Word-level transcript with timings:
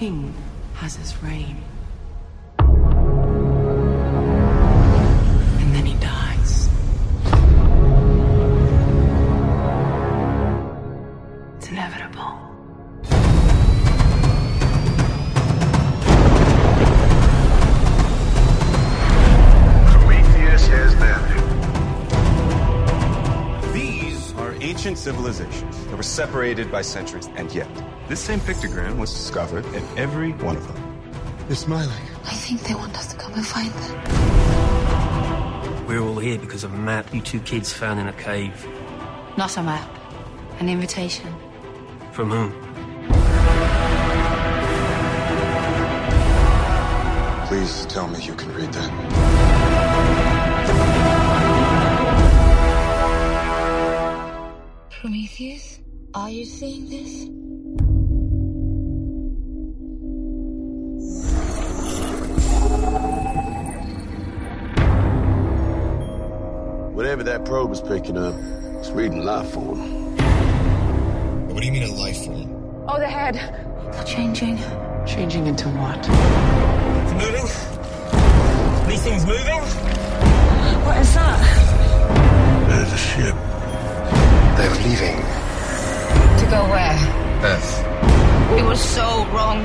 king 0.00 0.32
has 0.72 0.96
his 0.96 1.14
reign. 1.22 1.62
And 5.60 5.74
then 5.74 5.84
he 5.84 5.94
dies. 5.96 6.70
It's 11.58 11.68
inevitable. 11.68 12.32
Prometheus 19.92 20.66
has 20.68 20.96
landed. 20.96 21.42
These 23.74 24.32
are 24.38 24.54
ancient 24.62 24.96
civilizations 24.96 25.69
that 25.69 25.69
were 25.69 25.69
separated 26.20 26.70
by 26.70 26.82
centuries, 26.82 27.30
and 27.36 27.50
yet 27.50 27.66
this 28.06 28.20
same 28.20 28.40
pictogram 28.40 28.98
was 28.98 29.10
discovered 29.10 29.64
in 29.74 29.82
every 29.96 30.32
one 30.32 30.54
of 30.54 30.68
them. 30.68 30.76
They're 31.46 31.56
smiling. 31.56 32.04
I 32.26 32.34
think 32.34 32.60
they 32.64 32.74
want 32.74 32.94
us 32.94 33.06
to 33.14 33.16
come 33.16 33.32
and 33.32 33.46
find 33.46 33.72
them. 33.72 35.86
We're 35.86 36.02
all 36.02 36.18
here 36.18 36.38
because 36.38 36.62
of 36.62 36.74
a 36.74 36.76
map 36.76 37.14
you 37.14 37.22
two 37.22 37.40
kids 37.40 37.72
found 37.72 38.00
in 38.00 38.06
a 38.06 38.12
cave. 38.12 38.68
Not 39.38 39.56
a 39.56 39.62
map, 39.62 39.88
an 40.58 40.68
invitation. 40.68 41.34
From 42.12 42.28
whom? 42.28 42.52
Please 47.48 47.86
tell 47.86 48.08
me 48.08 48.22
you 48.22 48.34
can 48.34 48.52
read 48.52 48.70
that. 48.74 48.90
Prometheus, 55.00 55.79
are 56.14 56.30
you 56.30 56.44
seeing 56.44 56.88
this? 56.88 57.28
Whatever 66.94 67.22
that 67.22 67.44
probe 67.44 67.70
is 67.72 67.80
picking 67.80 68.18
up, 68.18 68.34
it's 68.78 68.90
reading 68.90 69.24
life 69.24 69.50
form. 69.50 70.16
What 71.48 71.60
do 71.60 71.66
you 71.66 71.72
mean 71.72 71.84
a 71.84 71.92
life 71.94 72.24
form? 72.24 72.84
Oh, 72.88 72.98
the 72.98 73.06
head. 73.06 73.36
They're 73.92 74.04
changing. 74.04 74.58
Changing 75.06 75.46
into 75.46 75.68
what? 75.68 75.98
It's 75.98 77.12
moving? 77.12 77.46
These 78.88 79.02
things 79.02 79.24
moving? 79.24 79.60
What 80.84 80.98
is 80.98 81.14
that? 81.14 82.68
There's 82.68 82.92
a 82.92 82.98
ship. 82.98 83.34
They're 84.56 84.88
leaving 84.88 85.24
To 85.24 85.49
go 86.50 86.66
where? 86.68 86.98
Earth. 87.46 87.70
It 88.58 88.64
was 88.64 88.80
so 88.82 89.24
wrong. 89.30 89.62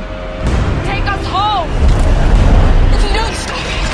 Take 0.86 1.06
us 1.10 1.26
home! 1.26 1.70
If 2.94 3.02
you 3.06 3.14
don't 3.20 3.38
stop 3.46 3.66
it, 3.74 3.90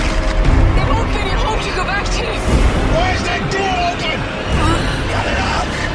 there 0.76 0.88
won't 0.92 1.10
be 1.16 1.20
any 1.24 1.36
home 1.40 1.60
to 1.68 1.72
go 1.80 1.84
back 1.88 2.04
to. 2.04 2.28
Where's 2.96 3.24
that 3.30 3.42
door 3.56 3.76
open? 3.96 4.20
Big 5.80 5.91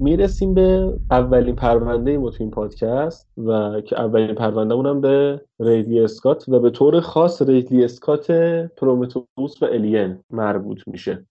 می‌رسیم 0.00 0.54
به 0.54 0.98
اولین 1.10 1.56
پرونده 1.56 2.18
ما 2.18 2.30
تو 2.30 2.36
این 2.40 2.50
پادکست 2.50 3.28
و 3.36 3.80
که 3.80 4.00
اولین 4.00 4.34
پرونده 4.34 4.74
اونم 4.74 5.00
به 5.00 5.40
ریدلی 5.60 6.00
اسکات 6.00 6.48
و 6.48 6.60
به 6.60 6.70
طور 6.70 7.00
خاص 7.00 7.42
ریدلی 7.42 7.84
اسکات 7.84 8.30
پرومتوس 8.76 9.62
و 9.62 9.64
الین 9.64 10.18
مربوط 10.30 10.80
میشه. 10.86 11.26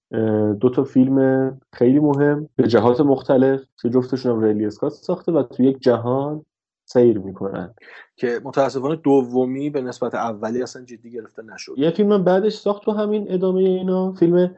دو 0.59 0.69
تا 0.69 0.83
فیلم 0.83 1.59
خیلی 1.73 1.99
مهم 1.99 2.49
به 2.55 2.67
جهات 2.67 3.01
مختلف 3.01 3.65
که 3.81 3.89
جفتشون 3.89 4.31
هم 4.31 4.43
ریدلی 4.43 4.65
اسکات 4.65 4.91
ساخته 4.91 5.31
و 5.31 5.43
تو 5.43 5.63
یک 5.63 5.79
جهان 5.79 6.45
سیر 6.85 7.19
می‌کنن. 7.19 7.73
که 8.15 8.39
متاسفانه 8.43 8.95
دومی 8.95 9.69
به 9.69 9.81
نسبت 9.81 10.15
اولی 10.15 10.63
اصلا 10.63 10.85
جدی 10.85 11.11
گرفته 11.11 11.41
نشد 11.43 11.73
یه 11.77 11.91
فیلم 11.91 12.23
بعدش 12.23 12.53
ساخت 12.53 12.83
تو 12.83 12.91
همین 12.91 13.25
ادامه 13.29 13.61
اینا 13.61 14.11
فیلم 14.11 14.55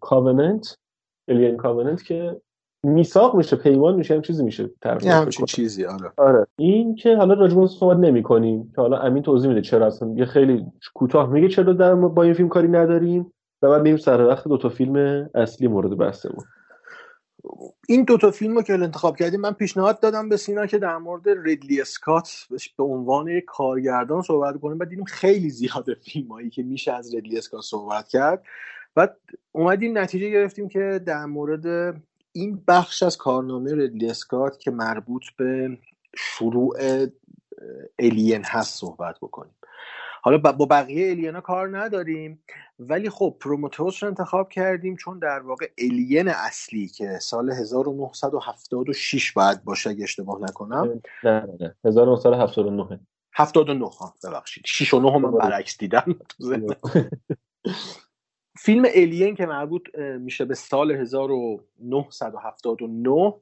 کاوننت 0.00 0.76
الین 1.28 1.56
کاوننت 1.56 2.02
که 2.04 2.40
میثاق 2.84 3.36
میشه 3.36 3.56
پیمان 3.56 3.94
میشه 3.94 4.14
هم 4.14 4.22
چیزی 4.22 4.44
میشه 4.44 4.70
یه 5.02 5.12
همچین. 5.12 5.46
چیزی 5.46 5.84
آره. 5.84 6.12
آره. 6.16 6.46
این 6.56 6.94
که 6.94 7.16
حالا 7.16 7.54
اون 7.54 7.66
صحبت 7.66 7.96
نمی 7.96 8.22
کنیم 8.22 8.72
که 8.74 8.80
حالا 8.80 8.98
امین 8.98 9.22
توضیح 9.22 9.48
میده 9.48 9.62
چرا 9.62 9.86
اصلا. 9.86 10.14
یه 10.16 10.24
خیلی 10.24 10.66
کوتاه 10.94 11.30
میگه 11.30 11.48
چرا 11.48 11.72
در 11.72 11.94
با 11.94 12.22
این 12.22 12.34
فیلم 12.34 12.48
کاری 12.48 12.68
نداریم 12.68 13.32
و 13.62 13.70
بعد 13.70 13.82
میریم 13.82 13.96
سر 13.96 14.26
وقت 14.26 14.48
دو 14.48 14.58
تا 14.58 14.68
فیلم 14.68 15.28
اصلی 15.34 15.68
مورد 15.68 15.96
بحثمون. 15.96 16.44
این 17.88 18.04
دوتا 18.04 18.30
فیلم 18.30 18.54
رو 18.54 18.62
که 18.62 18.72
انتخاب 18.72 19.16
کردیم 19.16 19.40
من 19.40 19.52
پیشنهاد 19.52 20.00
دادم 20.00 20.28
به 20.28 20.36
سینا 20.36 20.66
که 20.66 20.78
در 20.78 20.96
مورد 20.96 21.28
ریدلی 21.44 21.80
اسکات 21.80 22.46
به 22.78 22.84
عنوان 22.84 23.28
یک 23.28 23.44
کارگردان 23.44 24.22
صحبت 24.22 24.60
کنیم. 24.60 24.78
و 24.78 24.84
دیدیم 24.84 25.04
خیلی 25.04 25.50
زیاده 25.50 25.94
فیلم 25.94 26.28
هایی 26.28 26.50
که 26.50 26.62
میشه 26.62 26.92
از 26.92 27.14
ریدلی 27.14 27.38
اسکات 27.38 27.60
صحبت 27.62 28.08
کرد. 28.08 28.42
بعد 28.94 29.16
اومدیم 29.52 29.98
نتیجه 29.98 30.30
گرفتیم 30.30 30.68
که 30.68 31.00
در 31.06 31.24
مورد 31.24 31.94
این 32.32 32.64
بخش 32.68 33.02
از 33.02 33.16
کارنامه 33.16 33.74
ریدلی 33.74 34.10
اسکات 34.10 34.58
که 34.58 34.70
مربوط 34.70 35.24
به 35.38 35.78
شروع 36.16 36.76
الین 37.98 38.44
هست 38.44 38.78
صحبت 38.78 39.18
بکنیم. 39.22 39.54
حالا 40.22 40.38
با 40.38 40.66
بقیه 40.66 41.10
الینا 41.10 41.40
کار 41.40 41.78
نداریم 41.78 42.42
ولی 42.78 43.10
خب 43.10 43.36
پرومتوس 43.40 44.02
رو 44.02 44.08
انتخاب 44.08 44.48
کردیم 44.48 44.96
چون 44.96 45.18
در 45.18 45.40
واقع 45.40 45.70
الین 45.78 46.28
اصلی 46.28 46.88
که 46.88 47.18
سال 47.18 47.50
1976 47.50 49.32
باید 49.32 49.64
باشه 49.64 49.90
اگه 49.90 50.02
اشتباه 50.02 50.42
نکنم. 50.42 51.00
نه 51.24 51.30
نه 51.40 51.56
نه. 51.60 51.74
1979 51.84 53.00
79 53.32 53.84
ها 53.84 54.14
ببخشید. 54.24 54.64
6 54.66 54.94
و 54.94 55.00
9 55.00 55.18
من 55.18 55.30
برعکس 55.30 55.78
دیدم. 55.78 56.14
فیلم 58.58 58.84
الین 58.94 59.34
که 59.34 59.46
مربوط 59.46 59.98
میشه 59.98 60.44
به 60.44 60.54
سال 60.54 60.90
1979 60.90 63.34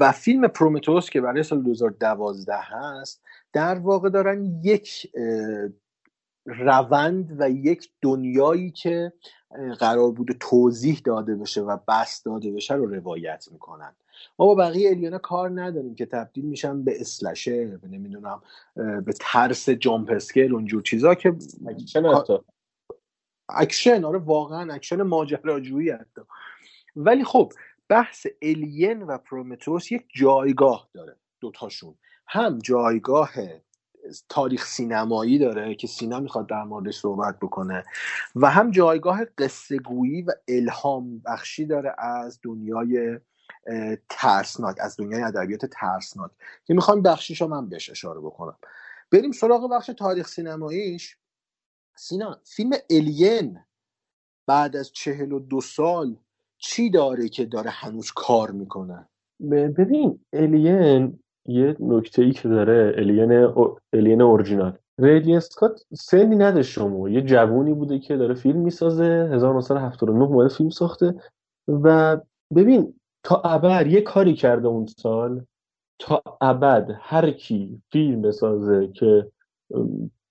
و 0.00 0.12
فیلم 0.12 0.48
پرومتوس 0.48 1.10
که 1.10 1.20
برای 1.20 1.42
سال 1.42 1.62
2012 1.62 2.54
هست 2.56 3.22
در 3.52 3.78
واقع 3.78 4.08
دارن 4.08 4.60
یک 4.64 5.12
روند 6.46 7.36
و 7.38 7.50
یک 7.50 7.90
دنیایی 8.02 8.70
که 8.70 9.12
قرار 9.78 10.10
بوده 10.10 10.34
توضیح 10.40 11.00
داده 11.04 11.34
بشه 11.34 11.60
و 11.60 11.78
بس 11.88 12.22
داده 12.22 12.52
بشه 12.52 12.74
رو 12.74 12.86
روایت 12.86 13.48
می‌کنن. 13.52 13.96
ما 14.38 14.46
با 14.46 14.54
بقیه 14.54 14.90
الیانا 14.90 15.18
کار 15.18 15.62
نداریم 15.62 15.94
که 15.94 16.06
تبدیل 16.06 16.44
میشن 16.44 16.84
به 16.84 17.00
اسلشه 17.00 17.66
به 17.66 17.88
نمی‌دونم 17.88 18.42
به 18.74 19.12
ترس 19.20 19.70
جامپ 19.70 20.10
اسکیل 20.10 20.54
اونجور 20.54 20.82
چیزا 20.82 21.14
که 21.14 21.36
حتی 22.18 22.38
اکشن 23.48 24.04
آره 24.04 24.18
واقعا 24.18 24.74
اکشن 24.74 25.02
ماجراجویی 25.02 25.90
حتی. 25.90 26.20
ولی 26.96 27.24
خب 27.24 27.52
بحث 27.88 28.26
Alien 28.42 29.02
و 29.02 29.18
Prometheus 29.18 29.92
یک 29.92 30.06
جایگاه 30.14 30.88
داره 30.94 31.16
دوتاشون. 31.40 31.94
هم 32.26 32.58
جایگاه 32.58 33.30
تاریخ 34.28 34.66
سینمایی 34.66 35.38
داره 35.38 35.74
که 35.74 35.86
سینا 35.86 36.20
می‌خواد 36.20 36.48
در 36.48 36.62
موردش 36.62 36.98
صحبت 36.98 37.38
بکنه 37.38 37.84
و 38.36 38.50
هم 38.50 38.70
جایگاه 38.70 39.24
قصه 39.24 39.78
گویی 39.78 40.22
و 40.22 40.32
الهام 40.48 41.18
بخشی 41.18 41.66
داره 41.66 41.94
از 41.98 42.40
دنیای 42.42 43.20
ترسناک 44.08 44.76
از 44.80 44.96
دنیای 44.96 45.22
ادبیات 45.22 45.66
ترسناک. 45.66 46.30
که 46.64 46.74
می‌خوام 46.74 47.02
بخشیش 47.02 47.40
رو 47.40 47.48
من 47.48 47.68
بهش 47.68 47.90
اشاره 47.90 48.20
بکنم. 48.20 48.56
بریم 49.12 49.32
سراغ 49.32 49.70
بخش 49.70 49.86
تاریخ 49.86 50.28
سینماییش. 50.28 51.16
سینا 51.98 52.40
فیلم 52.44 52.70
الین 52.90 53.58
بعد 54.46 54.76
از 54.76 54.92
چهل 54.92 55.32
و 55.32 55.38
دو 55.38 55.60
سال 55.60 56.16
چی 56.58 56.90
داره 56.90 57.28
که 57.28 57.44
داره 57.44 57.70
هنوز 57.70 58.10
کار 58.12 58.50
می‌کنه؟ 58.50 59.08
ببین 59.50 60.20
الین 60.32 61.18
یه 61.46 61.76
نکته 61.80 62.22
ای 62.22 62.32
که 62.32 62.48
داره 62.48 62.94
الین 62.96 63.32
الین 63.92 64.22
اورجینال 64.22 64.78
ریدلی 64.98 65.36
اسکات 65.36 65.82
سنی 65.94 66.36
نداشت 66.36 66.70
شما. 66.70 67.08
یه 67.08 67.22
جوونی 67.22 67.72
بوده 67.72 67.98
که 67.98 68.16
داره 68.16 68.34
فیلم 68.34 68.60
می‌سازه. 68.60 69.30
1979 69.32 70.24
اومده 70.24 70.54
فیلم 70.54 70.70
ساخته. 70.70 71.14
و 71.68 72.16
ببین 72.56 73.00
تا 73.22 73.40
ابر 73.44 73.86
یه 73.86 74.00
کاری 74.00 74.34
کرده 74.34 74.68
اون 74.68 74.86
سال. 74.86 75.44
تا 75.98 76.22
ابد 76.40 76.90
هر 77.00 77.30
کی 77.30 77.82
فیلم 77.92 78.22
بسازه 78.22 78.88
که 78.94 79.32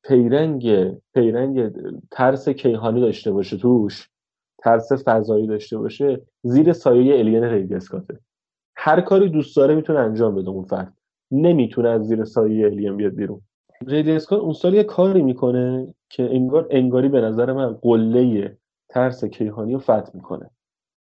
پیرنگ 0.07 0.91
پیرنگ 1.13 1.71
ترس 2.11 2.49
کیهانی 2.49 3.01
داشته 3.01 3.31
باشه 3.31 3.57
توش 3.57 4.09
ترس 4.57 4.91
فضایی 5.05 5.47
داشته 5.47 5.77
باشه 5.77 6.21
زیر 6.43 6.73
سایه 6.73 7.19
الین 7.19 7.43
ریدی 7.43 7.75
اسکاته 7.75 8.19
هر 8.75 9.01
کاری 9.01 9.29
دوست 9.29 9.57
داره 9.57 9.75
می‌تونه 9.75 9.99
انجام 9.99 10.35
بده 10.35 10.49
اون 10.49 10.63
فرد. 10.63 10.93
نمی‌تونه 11.31 11.89
از 11.89 12.07
زیر 12.07 12.23
سایه 12.23 12.65
الین 12.65 12.97
بیاد 12.97 13.13
بیرون. 13.13 13.41
ریدی 13.87 14.17
اون 14.31 14.53
سال 14.53 14.73
یه 14.73 14.83
کاری 14.83 15.21
می‌کنه 15.21 15.93
که 16.09 16.23
انگار 16.23 16.67
انگاری 16.69 17.09
به 17.09 17.21
نظر 17.21 17.53
من 17.53 17.73
قله 17.73 18.57
ترس 18.89 19.25
کیهانی 19.25 19.73
رو 19.73 19.79
فتح 19.79 20.11
می‌کنه. 20.13 20.49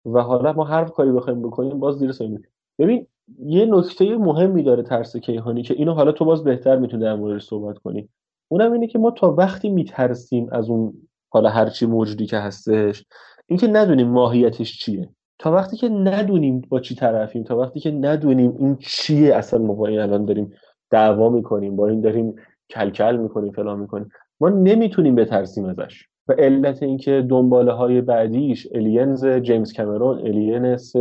و 0.07 0.23
حالا 0.23 0.53
ما 0.53 0.65
هر 0.65 0.85
کاری 0.85 1.13
بخوایم 1.13 1.43
بکنیم 1.43 1.81
باز 1.81 1.99
زیر 1.99 2.13
سایه 2.13 2.41
ببین 2.79 3.07
یه 3.39 3.67
نکته 3.67 4.17
مهمی 4.17 4.63
داره 4.63 4.83
ترس 4.83 5.17
کیهانی 5.17 5.63
که 5.63 5.75
اینو 5.75 5.93
حالا 5.93 6.13
تو 6.13 6.25
باز 6.25 6.45
بهتر 6.45 6.77
می‌تونی 6.77 7.03
در 7.03 7.15
موردش 7.17 7.45
صحبت 7.45 7.79
کنی. 7.79 8.09
اونم 8.49 8.73
اینه 8.73 8.87
که 8.87 8.99
ما 8.99 9.11
تا 9.11 9.33
وقتی 9.33 9.69
میترسیم 9.71 10.49
از 10.53 10.71
اون 10.71 10.95
حالا 11.29 11.49
هرچی 11.49 11.87
موجودی 11.87 12.27
که 12.27 12.39
هستش 12.39 13.05
اینکه 13.47 13.67
ندونیم 13.67 14.09
ماهیتش 14.09 14.79
چیه. 14.79 15.09
تا 15.39 15.53
وقتی 15.53 15.77
که 15.77 15.89
ندونیم 15.89 16.61
با 16.69 16.81
چی 16.81 16.95
طرفیم 16.95 17.43
تا 17.43 17.59
وقتی 17.59 17.81
که 17.81 17.91
ندونیم 17.91 18.57
این 18.59 18.77
چیه 18.77 19.35
اصلا 19.35 19.61
ما 19.61 19.75
با 19.75 19.87
این 19.87 20.01
الان 20.01 20.25
داریم 20.25 20.53
دعوا 20.91 21.29
می‌کنیم 21.29 21.77
با 21.77 21.89
این 21.89 22.01
داریم 22.01 22.35
کلکل 22.71 23.17
می‌کنیم 23.17 23.53
فلان 23.53 23.81
می‌کنیم 23.81 24.09
ما 24.41 24.49
نمی‌تونیم 24.49 25.15
بترسیم 25.15 25.65
ازش. 25.65 26.05
و 26.29 26.33
علت 26.33 26.83
اینکه 26.83 27.27
دنباله 27.29 27.73
های 27.73 28.01
بعدیش 28.01 28.69
الینز 28.75 29.27
جیمز 29.27 29.73
کامرون 29.73 30.19
الینس 30.19 30.93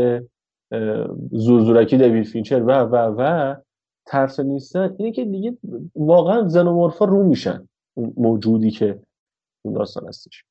زورزورکی 1.31 1.97
دوید 1.97 2.25
فینچر 2.25 2.61
و 2.61 2.71
و 2.71 2.95
و 3.17 3.55
ترس 4.05 4.39
نیستن 4.39 4.95
اینه 4.97 5.11
که 5.11 5.25
دیگه 5.25 5.57
واقعا 5.95 6.47
زنومورفا 6.47 7.05
رو 7.05 7.23
میشن 7.23 7.67
موجودی 8.17 8.71
که 8.71 8.99
اون 9.65 9.73
داستان 9.73 10.07
هستش. 10.07 10.45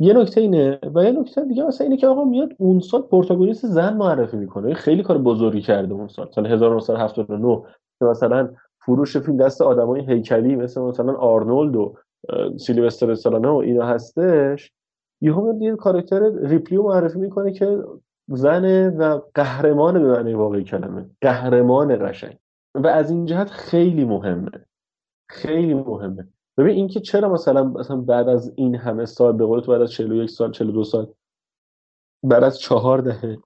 یه 0.00 0.12
نکته 0.12 0.40
اینه 0.40 0.78
و 0.94 1.04
یه 1.04 1.10
نکته 1.10 1.44
دیگه 1.44 1.64
مثلا 1.64 1.84
اینه 1.84 1.96
که 1.96 2.06
آقا 2.06 2.24
میاد 2.24 2.52
اون 2.58 2.80
سال 2.80 3.06
زن 3.52 3.96
معرفی 3.96 4.36
می‌کنه. 4.36 4.74
خیلی 4.74 5.02
کار 5.02 5.18
بزرگی 5.18 5.60
کرده 5.60 5.94
اون 5.94 6.08
سال. 6.08 6.30
سال 6.34 6.46
1979 6.46 7.62
که 7.98 8.04
مثلا 8.04 8.54
فروش 8.86 9.16
فیلم 9.16 9.36
دست 9.36 9.62
آدمای 9.62 10.00
هیکلی 10.00 10.56
مثل 10.56 10.80
مثلا 10.80 11.14
آرنولد 11.14 11.76
و 11.76 11.94
سیلوستر 12.58 13.10
استالونه 13.10 13.48
و 13.48 13.54
اینا 13.54 13.86
هستش. 13.86 14.72
یهو 15.20 15.62
یه 15.62 15.76
کاراکتر 15.76 16.32
ریپلی 16.48 16.72
رو 16.72 16.82
معرفی 16.82 17.18
می‌کنه 17.18 17.52
که 17.52 17.84
زنه 18.28 18.88
و 18.88 19.20
قهرمان 19.34 20.02
به 20.02 20.12
معنی 20.12 20.34
واقعی 20.34 20.64
کلمه. 20.64 21.10
قهرمان 21.20 22.08
قشنگ. 22.08 22.38
و 22.76 22.86
از 22.86 23.10
این 23.10 23.26
جهت 23.26 23.50
خیلی 23.50 24.04
مهمه. 24.04 24.50
خیلی 25.28 25.74
مهمه. 25.74 26.28
ببین 26.58 26.76
اینکه 26.76 27.00
چرا 27.00 27.32
مثلا 27.32 27.64
مثلا 27.64 27.96
بعد 27.96 28.28
از 28.28 28.52
این 28.56 28.74
همه 28.74 29.04
سال 29.04 29.36
به 29.36 29.46
قول 29.46 29.60
تو 29.60 29.72
بعد 29.72 29.82
از 29.82 29.92
41 29.92 30.30
سال 30.30 30.52
42 30.52 30.84
سال 30.84 31.12
بعد 32.22 32.44
از 32.44 32.58
چهار 32.58 32.98
دهه 32.98 33.38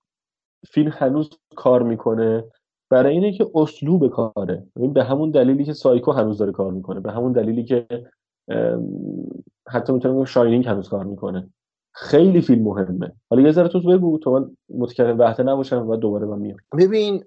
فیلم 0.69 0.91
هنوز 0.95 1.31
کار 1.57 1.83
می‌کنه 1.83 2.45
برای 2.91 3.15
اینه 3.15 3.33
که 3.33 3.51
اسلوب 3.55 4.09
کاره. 4.09 4.67
ببین 4.77 4.93
به 4.93 5.05
همون 5.05 5.31
دلیلی 5.31 5.65
که 5.65 5.73
سایکو 5.73 6.13
هنوز 6.13 6.39
داره 6.39 6.53
کار 6.53 6.73
می‌کنه 6.73 7.01
به 7.01 7.13
همون 7.13 7.33
دلیلی 7.33 7.65
که 7.65 7.87
حتی 9.69 9.93
می‌تونم 9.93 10.25
شاینینگ 10.25 10.67
هنوز 10.69 10.89
کار 10.89 11.05
می‌کنه. 11.05 11.51
خیلی 11.93 12.41
فیلم 12.41 12.63
مهمه. 12.63 13.13
حالا 13.31 13.43
یه 13.43 13.53
ذره 13.53 13.69
تو 13.69 13.81
بگو 13.81 14.19
تو 14.19 14.31
من 14.31 14.57
متکلم 14.69 15.19
وحده 15.19 15.43
نباشم 15.43 15.89
و 15.89 15.97
دوباره 15.97 16.27
من 16.27 16.39
میام. 16.39 16.59
ببین 16.79 17.25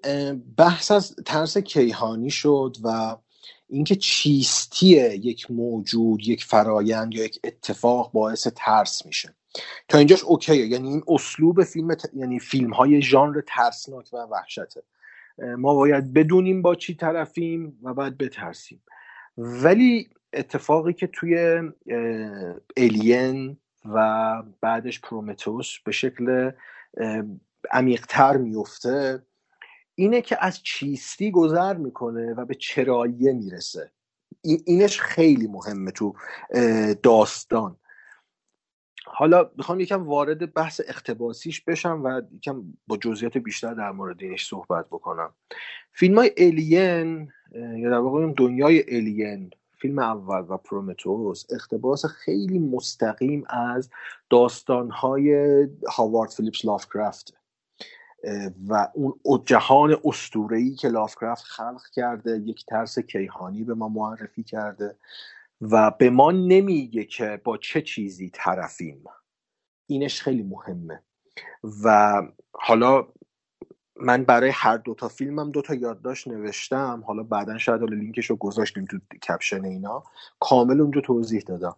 بحث 0.58 0.92
از 0.92 1.16
ترس 1.26 1.58
کیهانی 1.58 2.30
شد 2.30 2.76
و 2.84 3.18
اینکه 3.70 3.96
چیستی 3.96 4.88
یک 5.16 5.52
موجود 5.52 6.28
یک 6.28 6.44
فرایند 6.44 7.14
یا 7.14 7.24
یک 7.24 7.40
اتفاق 7.44 8.12
باعث 8.12 8.48
ترس 8.56 9.06
میشه. 9.06 9.36
تا 9.88 9.98
اینجاش 9.98 10.24
اوکیه. 10.24 10.68
یعنی 10.68 10.90
این 10.90 11.02
اسلوب 11.08 11.64
فیلم 11.64 11.96
ت... 11.96 12.06
یعنی 12.14 12.40
فیلم 12.40 12.74
های 12.74 13.02
ژانر 13.02 13.42
ترسناک 13.48 14.10
و 14.14 14.18
وحشته. 14.18 14.84
ما 15.58 15.76
باید 15.76 16.14
بدونیم 16.14 16.62
با 16.62 16.76
چی 16.76 16.96
طرفیم 16.96 17.80
و 17.84 17.94
باید 17.94 18.18
بترسیم. 18.18 18.82
ولی 19.38 20.10
اتفاقی 20.34 20.94
که 20.94 21.08
توی 21.08 21.62
الین 22.78 23.58
و 23.86 24.44
بعدش 24.62 25.02
پرومتوس 25.02 25.80
به 25.86 25.92
شکل 25.92 26.52
عمیقتر 27.72 28.38
میفته 28.38 29.24
اینه 29.96 30.22
که 30.22 30.38
از 30.46 30.64
چیستی 30.64 31.32
گذر 31.32 31.78
می‌کنه 31.78 32.34
و 32.34 32.46
به 32.46 32.56
چراییه 32.56 33.34
می‌رسه. 33.34 33.92
اینش 34.42 35.00
خیلی 35.00 35.48
مهمه 35.48 35.92
تو 35.92 36.14
داستان. 37.04 37.78
حالا 39.06 39.52
می‌خوام 39.58 39.80
یکم 39.80 40.04
وارد 40.08 40.54
بحث 40.54 40.82
اقتباسیش 40.88 41.62
بشم 41.62 42.02
و 42.04 42.22
یکم 42.36 42.64
با 42.88 42.98
جزئیات 42.98 43.38
بیشتر 43.38 43.74
در 43.74 43.92
مورد 43.92 44.24
اینش 44.24 44.48
صحبت 44.48 44.86
بکنم. 44.86 45.34
فیلم 45.92 46.18
های 46.18 46.32
الین 46.38 47.32
یا 47.54 47.90
در 47.90 47.98
واقع 47.98 48.34
دنیای 48.38 48.84
الین 48.88 49.50
فیلم 49.84 50.00
اول 50.00 50.46
و 50.50 50.58
پرومتوس 50.58 51.46
اقتباس 51.54 52.06
خیلی 52.06 52.60
مستقیم 52.60 53.44
از 53.50 53.90
داستانهای 54.30 55.68
هاوارد 55.88 56.30
فیلیپس 56.30 56.66
لافکرافت. 56.66 57.38
و 58.68 58.88
اون 59.24 59.44
جهان 59.46 59.98
استورهی 60.06 60.76
که 60.76 60.88
لافکرافت 60.88 61.44
خلق 61.44 61.82
کرده 61.94 62.38
یک 62.46 62.66
ترس 62.66 63.00
کیهانی 63.00 63.64
به 63.64 63.74
ما 63.74 63.90
معرفی 63.90 64.44
کرده 64.44 64.96
و 65.62 65.92
به 65.92 66.10
ما 66.10 66.32
نمیگه 66.32 67.04
که 67.04 67.42
با 67.44 67.58
چه 67.58 67.82
چیزی 67.82 68.30
طرفیم. 68.34 69.04
اینش 69.88 70.22
خیلی 70.22 70.44
مهمه. 70.44 71.04
و 71.84 72.22
حالا 72.52 73.08
من 74.04 74.24
برای 74.24 74.50
هر 74.50 74.78
دوتا 74.78 75.08
فیلمم 75.08 75.52
دوتا 75.52 75.74
یادداشت 75.76 76.28
نوشتم. 76.28 77.04
حالا 77.08 77.24
بعدا 77.24 77.58
شاید 77.58 77.82
حالا 77.82 77.96
لینکش 77.96 78.26
رو 78.26 78.36
گذاشتیم 78.36 78.86
تو 78.86 79.00
کپشن 79.18 79.66
اینا. 79.66 80.04
کامل 80.40 80.82
اونجا 80.82 81.02
توضیح 81.02 81.42
دادم. 81.42 81.76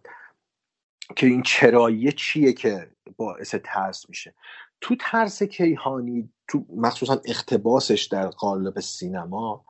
که 1.16 1.26
این 1.26 1.42
چراییه 1.42 2.12
چیه 2.12 2.52
که 2.52 2.90
باعث 3.16 3.54
ترس 3.64 4.08
میشه. 4.08 4.34
تو 4.80 4.96
ترس 5.00 5.42
کیهانی 5.42 6.30
تو 6.48 6.64
مخصوصا 6.76 7.20
اختباسش 7.24 8.04
در 8.04 8.26
قالب 8.26 8.80
سینما 8.80 9.64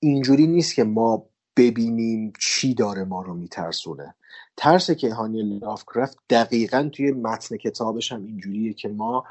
اینجوری 0.00 0.46
نیست 0.46 0.74
که 0.74 0.84
ما 0.84 1.26
ببینیم 1.56 2.32
چی 2.40 2.74
داره 2.74 3.04
ما 3.04 3.22
رو 3.22 3.34
میترسونه. 3.34 4.14
ترس 4.56 4.90
کیهانی 4.90 5.58
لافکرافت 5.58 6.18
دقیقا 6.30 6.90
توی 6.92 7.12
متن 7.12 7.56
کتابش 7.56 8.12
هم 8.12 8.24
اینجوریه 8.26 8.72
که 8.72 8.88
ما 8.88 9.24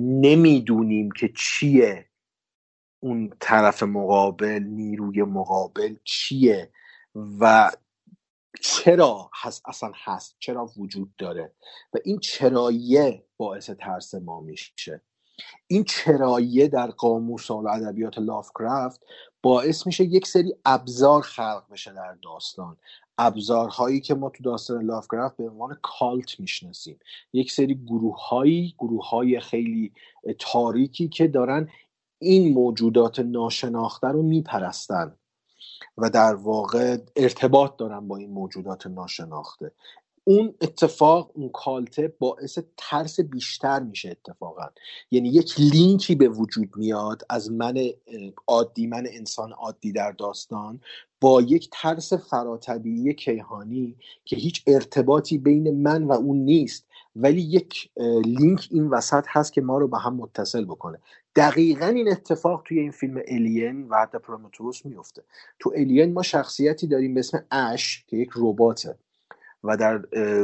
نمی‌دونیم 0.00 1.10
که 1.10 1.32
چیه 1.36 2.06
اون 3.00 3.32
طرف 3.40 3.82
مقابل 3.82 4.62
نیروی 4.62 5.22
مقابل 5.22 5.96
چیه 6.04 6.72
و 7.40 7.70
چرا 8.60 9.30
هست 9.34 9.62
اصلا 9.68 9.92
هست 9.94 10.36
چرا 10.38 10.70
وجود 10.76 11.16
داره 11.18 11.52
و 11.92 11.98
این 12.04 12.18
چراییه 12.18 13.24
باعث 13.36 13.70
ترس 13.70 14.14
ما 14.14 14.40
میشه. 14.40 15.02
این 15.66 15.84
چراییه 15.84 16.68
در 16.68 16.86
قاموس 16.86 17.50
و 17.50 17.54
ادبیات 17.54 18.18
لافکرافت 18.18 19.00
باعث 19.42 19.86
میشه 19.86 20.04
یک 20.04 20.26
سری 20.26 20.54
ابزار 20.64 21.22
خلق 21.22 21.64
بشه 21.70 21.92
در 21.92 22.14
داستان. 22.22 22.76
ابزارهایی 23.18 24.00
که 24.00 24.14
ما 24.14 24.30
تو 24.30 24.42
داستان 24.42 24.84
لافکرافت 24.84 25.36
به 25.36 25.48
عنوان 25.50 25.78
کالت 25.82 26.40
می‌شناسیم. 26.40 26.98
یک 27.32 27.52
سری 27.52 27.74
گروه 27.74 28.28
هایی 28.28 28.74
گروه 28.78 29.08
های 29.08 29.40
خیلی 29.40 29.92
تاریکی 30.38 31.08
که 31.08 31.28
دارن 31.28 31.68
این 32.18 32.54
موجودات 32.54 33.20
ناشناخته 33.20 34.06
رو 34.06 34.22
میپرستن 34.22 35.16
و 35.98 36.10
در 36.10 36.34
واقع 36.34 36.96
ارتباط 37.16 37.76
دارن 37.76 38.08
با 38.08 38.16
این 38.16 38.30
موجودات 38.30 38.86
ناشناخته. 38.86 39.72
اون 40.24 40.54
اتفاق 40.60 41.30
اون 41.34 41.48
کالته 41.48 42.14
باعث 42.18 42.58
ترس 42.76 43.20
بیشتر 43.20 43.80
میشه 43.80 44.10
اتفاقا. 44.10 44.66
یعنی 45.10 45.28
یک 45.28 45.60
لینکی 45.60 46.14
به 46.14 46.28
وجود 46.28 46.68
میاد 46.76 47.22
از 47.30 47.52
من 47.52 47.74
عادی 48.46 48.86
من 48.86 49.06
انسان 49.10 49.52
عادی 49.52 49.92
در 49.92 50.12
داستان 50.12 50.80
با 51.20 51.42
یک 51.42 51.68
ترس 51.72 52.12
فراتبیعی 52.12 53.14
کیهانی 53.14 53.96
که 54.24 54.36
هیچ 54.36 54.62
ارتباطی 54.66 55.38
بین 55.38 55.82
من 55.82 56.04
و 56.04 56.12
اون 56.12 56.36
نیست. 56.36 56.86
ولی 57.16 57.40
یک 57.40 57.90
لینک 58.24 58.68
این 58.70 58.88
وسط 58.88 59.24
هست 59.28 59.52
که 59.52 59.60
ما 59.60 59.78
رو 59.78 59.88
به 59.88 59.98
هم 59.98 60.16
متصل 60.16 60.64
بکنه. 60.64 60.98
دقیقا 61.36 61.86
این 61.86 62.10
اتفاق 62.10 62.62
توی 62.64 62.80
این 62.80 62.90
فیلم 62.90 63.22
الین 63.28 63.88
و 63.88 63.96
حتی 63.96 64.18
پرومتوس 64.18 64.86
میفته. 64.86 65.22
تو 65.58 65.72
الین 65.76 66.12
ما 66.12 66.22
شخصیتی 66.22 66.86
داریم 66.86 67.14
به 67.14 67.20
اسم 67.20 67.44
اش 67.50 68.04
که 68.08 68.16
یک 68.16 68.30
رباته. 68.36 68.98
و 69.64 69.76
در 69.76 69.98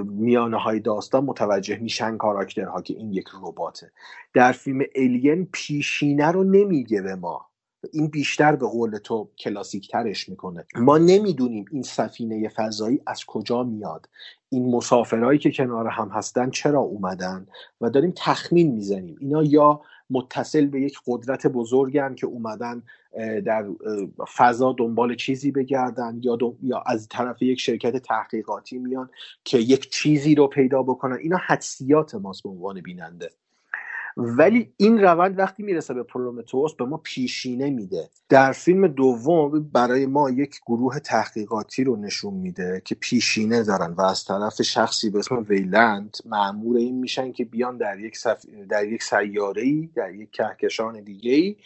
میانه 0.04 0.56
های 0.56 0.80
داستان 0.80 1.24
متوجه 1.24 1.78
میشن 1.78 2.16
کاراکترها 2.16 2.82
که 2.82 2.94
این 2.94 3.12
یک 3.12 3.28
رباته. 3.42 3.92
در 4.34 4.52
فیلم 4.52 4.82
الین 4.94 5.48
پیشینه 5.52 6.26
رو 6.26 6.44
نمیگه 6.44 7.02
به 7.02 7.14
ما. 7.14 7.46
این 7.92 8.06
بیشتر 8.06 8.56
به 8.56 8.66
قول 8.66 8.98
تو 8.98 9.28
کلاسیک 9.38 9.90
ترش 9.90 10.28
می‌کنه. 10.28 10.66
ما 10.76 10.98
نمی‌دونیم 10.98 11.64
این 11.70 11.82
سفینه 11.82 12.48
فضایی 12.48 13.00
از 13.06 13.24
کجا 13.26 13.62
میاد. 13.62 14.08
این 14.48 14.76
مسافرهایی 14.76 15.38
که 15.38 15.50
کنار 15.50 15.86
هم 15.86 16.08
هستن 16.08 16.50
چرا 16.50 16.80
اومدن؟ 16.80 17.46
و 17.80 17.90
داریم 17.90 18.12
تخمین 18.16 18.72
می‌زنیم. 18.72 19.16
اینا 19.20 19.42
یا 19.42 19.80
متصل 20.10 20.66
به 20.66 20.80
یک 20.80 20.98
قدرت 21.06 21.46
بزرگن 21.46 22.14
که 22.14 22.26
اومدن 22.26 22.82
در 23.44 23.66
فضا 24.36 24.74
دنبال 24.78 25.14
چیزی 25.14 25.50
بگردن 25.50 26.20
یا, 26.22 26.38
یا 26.62 26.82
از 26.86 27.08
طرف 27.08 27.42
یک 27.42 27.60
شرکت 27.60 27.96
تحقیقاتی 27.96 28.78
میان 28.78 29.10
که 29.44 29.58
یک 29.58 29.90
چیزی 29.90 30.34
رو 30.34 30.46
پیدا 30.46 30.82
بکنن. 30.82 31.16
اینا 31.16 31.36
حدسیات 31.46 32.14
ماست 32.14 32.42
به 32.42 32.48
عنوان 32.48 32.80
بیننده. 32.80 33.30
ولی 34.18 34.72
این 34.76 34.98
روند 34.98 35.38
وقتی 35.38 35.62
می‌رسه 35.62 35.94
به 35.94 36.02
پرومتوس 36.02 36.74
به 36.74 36.84
ما 36.84 36.96
پیشینه 36.96 37.70
میده. 37.70 38.10
در 38.28 38.52
فیلم 38.52 38.86
دوم 38.88 39.70
برای 39.72 40.06
ما 40.06 40.30
یک 40.30 40.60
گروه 40.66 40.98
تحقیقاتی 40.98 41.84
رو 41.84 41.96
نشون 41.96 42.34
میده 42.34 42.82
که 42.84 42.94
پیشینه 42.94 43.62
دارن 43.62 43.92
و 43.92 44.00
از 44.00 44.24
طرف 44.24 44.62
شخصی 44.62 45.10
به 45.10 45.18
اسم 45.18 45.46
ویلند 45.48 46.16
معمور 46.24 46.76
این 46.76 46.98
میشن 47.00 47.32
که 47.32 47.44
بیان 47.44 47.76
در 47.76 47.98
یک, 47.98 48.16
سف... 48.16 48.44
در 48.68 48.84
یک 48.88 49.02
سیاره 49.02 49.62
ای 49.62 49.90
در 49.94 50.14
یک 50.14 50.30
کهکشان 50.30 51.02
دیگه 51.02 51.32
ای 51.32 51.56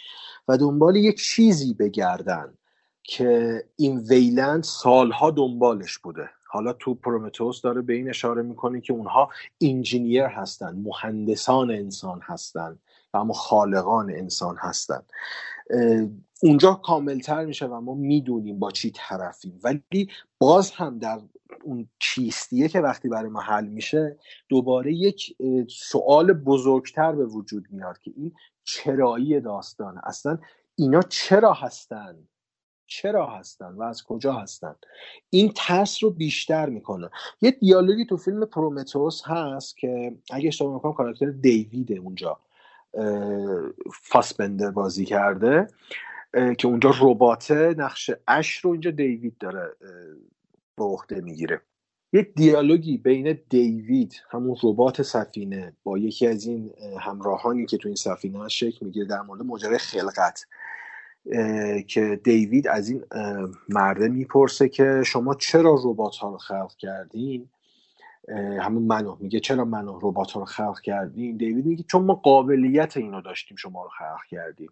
و 0.49 0.59
دنبال 0.59 0.97
یک 0.97 1.21
چیزی 1.21 1.75
بگردن 1.75 2.55
که 3.03 3.63
این 3.77 3.99
ویلند 3.99 4.63
سالها 4.63 5.31
دنبالش 5.31 5.99
بوده. 5.99 6.31
حالا 6.53 6.73
تو 6.73 6.95
پرومتوس 6.95 7.61
داره 7.61 7.83
به 7.83 7.95
این 7.95 8.09
اشاره 8.09 8.43
می‌کنه 8.43 8.81
که 8.81 8.93
اونها 8.93 9.29
انجینیر 9.61 10.25
هستن 10.25 10.83
مهندسان 10.85 11.71
انسان 11.71 12.21
هستن 12.23 12.79
و 13.15 13.17
اما 13.17 13.33
خالقان 13.33 14.11
انسان 14.11 14.57
هستن. 14.59 15.03
اونجا 16.43 16.75
کاملتر 16.75 17.45
میشه 17.45 17.67
و 17.67 17.81
ما 17.81 17.95
می‌دونیم 17.95 18.59
با 18.59 18.71
چی 18.71 18.93
طرفیم. 18.95 19.61
ولی 19.65 20.09
باز 20.39 20.71
هم 20.71 20.99
در 20.99 21.21
اون 21.65 21.89
چیستیه 21.99 22.69
که 22.69 22.81
وقتی 22.81 23.09
برای 23.09 23.31
ما 23.31 23.41
حل 23.41 23.67
میشه 23.67 24.19
دوباره 24.49 24.95
یک 24.95 25.37
سوال 25.69 26.33
بزرگتر 26.33 27.13
به 27.13 27.27
وجود 27.27 27.65
میاد 27.71 27.99
که 27.99 28.13
این 28.17 28.33
چرایی 28.65 29.41
داستانه 29.41 30.01
اصلا 30.05 30.39
اینا 30.75 31.03
چرا 31.03 31.53
هستن؟ 31.53 32.29
چرا 32.97 33.27
هستن 33.27 33.75
و 33.75 33.83
از 33.83 34.03
کجا 34.05 34.33
هستن. 34.33 34.75
این 35.31 35.53
ترس 35.57 36.05
رو 36.05 36.11
بیشتر 36.11 36.69
می‌کنه. 36.69 37.11
یه 37.41 37.51
دیالوگی 37.51 38.07
تو 38.07 38.17
فیلم 38.17 38.45
پرومتوس 38.45 39.23
هست 39.25 39.77
که 39.77 40.17
اگه 40.31 40.49
اشتباه 40.49 40.77
نکنم 40.77 40.93
کاراکتر 40.93 41.31
دیوید 41.31 41.99
اونجا 41.99 42.39
فاسبندر 44.03 44.71
بازی 44.71 45.05
کرده 45.05 45.69
که 46.59 46.69
اونجا 46.69 46.95
رباته 47.01 47.75
نقش 47.79 48.11
اش 48.29 48.57
رو 48.57 48.71
اینجا 48.71 48.91
دیوید 48.91 49.39
داره 49.39 49.77
به 50.77 50.85
عهده 50.85 51.21
می‌گیره. 51.21 51.61
یه 52.13 52.23
دیالوگی 52.23 52.99
بین 52.99 53.39
دیوید 53.49 54.23
همون 54.31 54.57
ربات 54.63 55.03
سفینه 55.03 55.77
با 55.85 55.99
یکی 55.99 56.27
از 56.27 56.47
این 56.47 56.75
همراهانی 57.01 57.67
که 57.67 57.77
تو 57.77 57.89
این 57.89 57.97
سفینه 57.97 58.49
شکل 58.49 58.87
می‌گیره 58.87 59.07
در 59.07 59.21
مورد 59.23 59.43
ماجرای 59.43 59.79
خلقت. 59.79 60.47
که 61.87 62.21
دیوید 62.25 62.69
از 62.69 62.89
این 62.89 63.05
مرده 63.69 64.09
می‌پرسه 64.09 64.69
که 64.69 65.03
شما 65.07 65.35
چرا 65.35 65.81
ربات 65.85 66.17
ها 66.17 66.31
رو 66.31 66.39
خلق 66.39 66.77
کردین؟ 66.77 67.49
همون 68.61 68.83
منو. 68.83 69.17
میگه 69.21 69.41
چرا 69.41 69.65
منو 69.65 69.99
ربات 70.03 70.33
ها 70.33 70.41
رو 70.41 70.47
خلق 70.47 70.81
کردین؟ 70.81 71.37
دیوید 71.37 71.67
میگه 71.67 71.85
چون 71.89 72.05
ما 72.05 72.15
قابلیت 72.15 72.97
اینو 72.97 73.21
داشتیم 73.21 73.57
شما 73.57 73.83
رو 73.83 73.89
خلق 73.89 74.25
کردیم. 74.31 74.71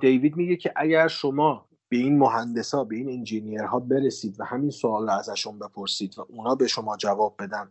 دیوید 0.00 0.36
میگه 0.36 0.56
که 0.56 0.72
اگر 0.76 1.08
شما 1.08 1.66
به 1.88 1.96
این 1.96 2.18
مهندسا 2.18 2.84
به 2.84 2.96
این 2.96 3.08
انجینیرها 3.08 3.80
برسید 3.80 4.40
و 4.40 4.44
همین 4.44 4.70
سوال 4.70 5.06
رو 5.06 5.12
ازشون 5.12 5.58
بپرسید 5.58 6.18
و 6.18 6.26
اونا 6.28 6.54
به 6.54 6.66
شما 6.66 6.96
جواب 6.96 7.34
بدن 7.38 7.70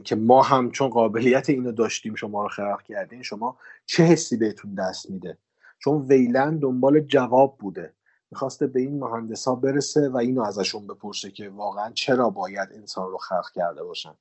که 0.00 0.16
ما 0.16 0.42
هم 0.42 0.70
چون 0.70 0.88
قابلیت 0.88 1.50
اینو 1.50 1.72
داشتیم 1.72 2.14
شما 2.14 2.42
رو 2.42 2.48
خلق 2.48 2.82
کردین 2.82 3.22
شما 3.22 3.58
چه 3.86 4.02
حسی 4.02 4.36
بهتون 4.36 4.74
دست 4.74 5.10
میده؟ 5.10 5.38
چون 5.78 6.02
ویلند 6.02 6.60
دنبال 6.60 7.00
جواب 7.00 7.58
بوده. 7.58 7.92
می‌خواسته 8.30 8.66
به 8.66 8.80
این 8.80 8.98
مهندس 8.98 9.48
ها 9.48 9.54
برسه 9.54 10.08
و 10.08 10.16
اینو 10.16 10.42
ازشون 10.42 10.86
بپرسه 10.86 11.30
که 11.30 11.48
واقعا 11.48 11.90
چرا 11.92 12.30
باید 12.30 12.68
انسان 12.74 13.10
رو 13.10 13.18
خلق 13.18 13.50
کرده 13.54 13.84
باشن. 13.84 14.14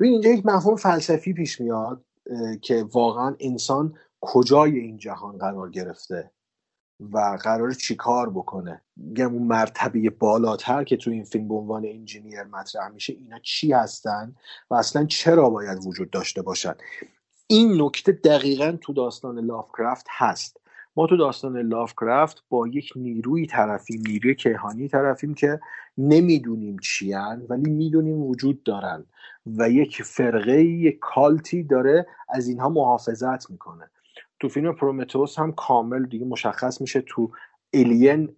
ببین 0.00 0.12
اینجا 0.12 0.30
یک 0.30 0.46
مفهوم 0.46 0.76
فلسفی 0.76 1.32
پیش 1.32 1.60
میاد 1.60 2.04
که 2.62 2.84
واقعا 2.92 3.36
انسان 3.40 3.94
کجای 4.20 4.78
این 4.78 4.98
جهان 4.98 5.38
قرار 5.38 5.70
گرفته 5.70 6.30
و 7.00 7.38
قرار 7.42 7.72
چیکار 7.72 8.30
بکنه. 8.30 8.82
میگم 8.96 9.34
اون 9.34 9.42
مرتبه 9.42 10.10
بالاتر 10.10 10.84
که 10.84 10.96
تو 10.96 11.10
این 11.10 11.24
فیلم 11.24 11.48
به 11.48 11.54
عنوان 11.54 11.86
انجینیر 11.86 12.42
مطرح 12.42 12.88
میشه 12.88 13.12
اینا 13.12 13.38
چی 13.38 13.72
هستن 13.72 14.34
و 14.70 14.74
اصلا 14.74 15.04
چرا 15.04 15.50
باید 15.50 15.86
وجود 15.86 16.10
داشته 16.10 16.42
باشن؟ 16.42 16.74
این 17.50 17.82
نکته 17.82 18.12
دقیقا 18.12 18.78
تو 18.80 18.92
داستان 18.92 19.38
لافکرافت 19.38 20.06
هست. 20.10 20.60
ما 20.96 21.06
تو 21.06 21.16
داستان 21.16 21.58
لافکرافت 21.58 22.42
با 22.48 22.68
یک 22.68 22.92
نیروی 22.96 23.46
طرفیم 23.46 24.02
نیروی 24.08 24.34
کیهانی 24.34 24.88
طرفیم 24.88 25.34
که 25.34 25.60
نمی‌دونیم 25.98 26.76
چیان 26.78 27.46
ولی 27.48 27.70
می‌دونیم 27.70 28.22
وجود 28.22 28.62
دارن 28.62 29.04
و 29.46 29.70
یک 29.70 30.02
فرقه 30.02 30.64
یک 30.64 30.98
کالتی 31.00 31.62
داره 31.62 32.06
از 32.28 32.48
اینها 32.48 32.68
محافظت 32.68 33.50
می‌کنه. 33.50 33.90
تو 34.40 34.48
فیلم 34.48 34.74
پرومتوس 34.74 35.38
هم 35.38 35.52
کامل 35.52 36.06
دیگه 36.06 36.24
مشخص 36.24 36.80
میشه 36.80 37.00
تو 37.00 37.30
الین 37.72 38.36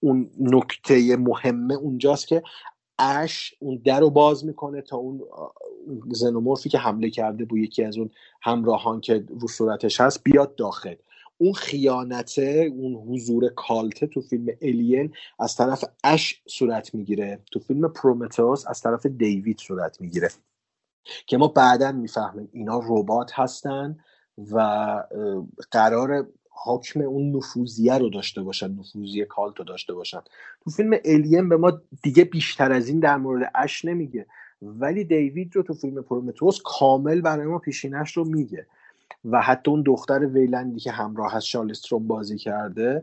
اون 0.00 0.30
نکته 0.40 1.16
مهمه 1.16 1.74
اونجاست 1.74 2.28
که 2.28 2.42
اش 2.98 3.54
اون 3.60 3.80
در 3.84 4.00
رو 4.00 4.10
باز 4.10 4.44
می‌کنه 4.44 4.82
تا 4.82 4.96
اون 4.96 5.20
زنومورفی 6.10 6.68
که 6.68 6.78
حمله 6.78 7.10
کرده 7.10 7.44
بود 7.44 7.58
یکی 7.58 7.84
از 7.84 7.98
اون 7.98 8.10
همراهان 8.42 9.00
که 9.00 9.24
رو 9.40 9.48
صورتش 9.48 10.00
هست 10.00 10.24
بیاد 10.24 10.54
داخل. 10.56 10.94
اون 11.38 11.52
خیانته 11.52 12.72
اون 12.76 12.94
حضور 12.94 13.48
کالته 13.48 14.06
تو 14.06 14.20
فیلم 14.20 14.46
الین 14.62 15.12
از 15.38 15.56
طرف 15.56 15.84
اش 16.04 16.42
صورت 16.46 16.94
می‌گیره. 16.94 17.38
تو 17.52 17.60
فیلم 17.60 17.88
پرومتوس 17.88 18.66
از 18.66 18.80
طرف 18.80 19.06
دیوید 19.06 19.58
صورت 19.58 20.00
می‌گیره. 20.00 20.28
که 21.26 21.36
ما 21.36 21.48
بعدا 21.48 21.92
می‌فهمیم 21.92 22.48
اینا 22.52 22.80
ربات 22.88 23.30
هستن 23.34 23.98
و 24.52 24.58
قرار 25.70 26.26
حاکم 26.50 27.00
اون 27.00 27.36
نفوذیه 27.36 27.98
رو 27.98 28.10
داشته 28.10 28.42
باشن 28.42 28.72
نفوذی 28.72 29.24
کالت 29.24 29.58
رو 29.58 29.64
داشته 29.64 29.94
باشن. 29.94 30.20
تو 30.64 30.70
فیلم 30.70 30.96
الین 31.04 31.48
به 31.48 31.56
ما 31.56 31.72
دیگه 32.02 32.24
بیشتر 32.24 32.72
از 32.72 32.88
این 32.88 33.00
در 33.00 33.16
مورد 33.16 33.52
اش 33.54 33.84
نمیگه. 33.84 34.26
ولی 34.62 35.04
دیوید 35.04 35.56
رو 35.56 35.62
تو 35.62 35.74
فیلم 35.74 36.02
پرومتوس 36.02 36.60
کامل 36.64 37.20
برای 37.20 37.46
ما 37.46 37.58
پیشینش 37.58 38.16
رو 38.16 38.24
میگه. 38.24 38.66
و 39.24 39.42
حتی 39.42 39.70
اون 39.70 39.82
دختر 39.82 40.26
ویلندی 40.26 40.80
که 40.80 40.90
همراه 40.90 41.36
از 41.36 41.44
بازی 42.00 42.38
کرده 42.38 43.02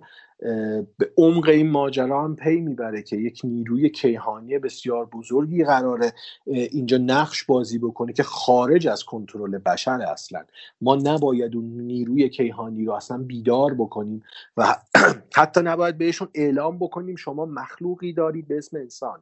به 0.97 1.11
عمق 1.17 1.49
این 1.49 1.69
ماجرا 1.69 2.23
هم 2.23 2.35
پی 2.35 2.61
می‌بره 2.61 3.01
که 3.01 3.15
یک 3.17 3.41
نیروی 3.43 3.89
کیهانی 3.89 4.59
بسیار 4.59 5.05
بزرگی 5.05 5.63
قراره 5.63 6.13
اینجا 6.45 6.97
نقش 6.97 7.43
بازی 7.43 7.79
بکنه 7.79 8.13
که 8.13 8.23
خارج 8.23 8.87
از 8.87 9.03
کنترل 9.03 9.57
بشر 9.57 10.01
اصلا. 10.01 10.43
ما 10.81 10.95
نباید 10.95 11.55
اون 11.55 11.65
نیروی 11.65 12.29
کیهانی 12.29 12.85
رو 12.85 12.91
اصلا 12.93 13.17
بیدار 13.17 13.73
بکنیم 13.73 14.23
و 14.57 14.75
حتی 15.37 15.61
نباید 15.61 15.97
بهشون 15.97 16.27
اعلام 16.33 16.79
بکنیم 16.79 17.15
شما 17.15 17.45
مخلوقی 17.45 18.13
دارید 18.13 18.47
به 18.47 18.57
اسم 18.57 18.77
انسان. 18.77 19.19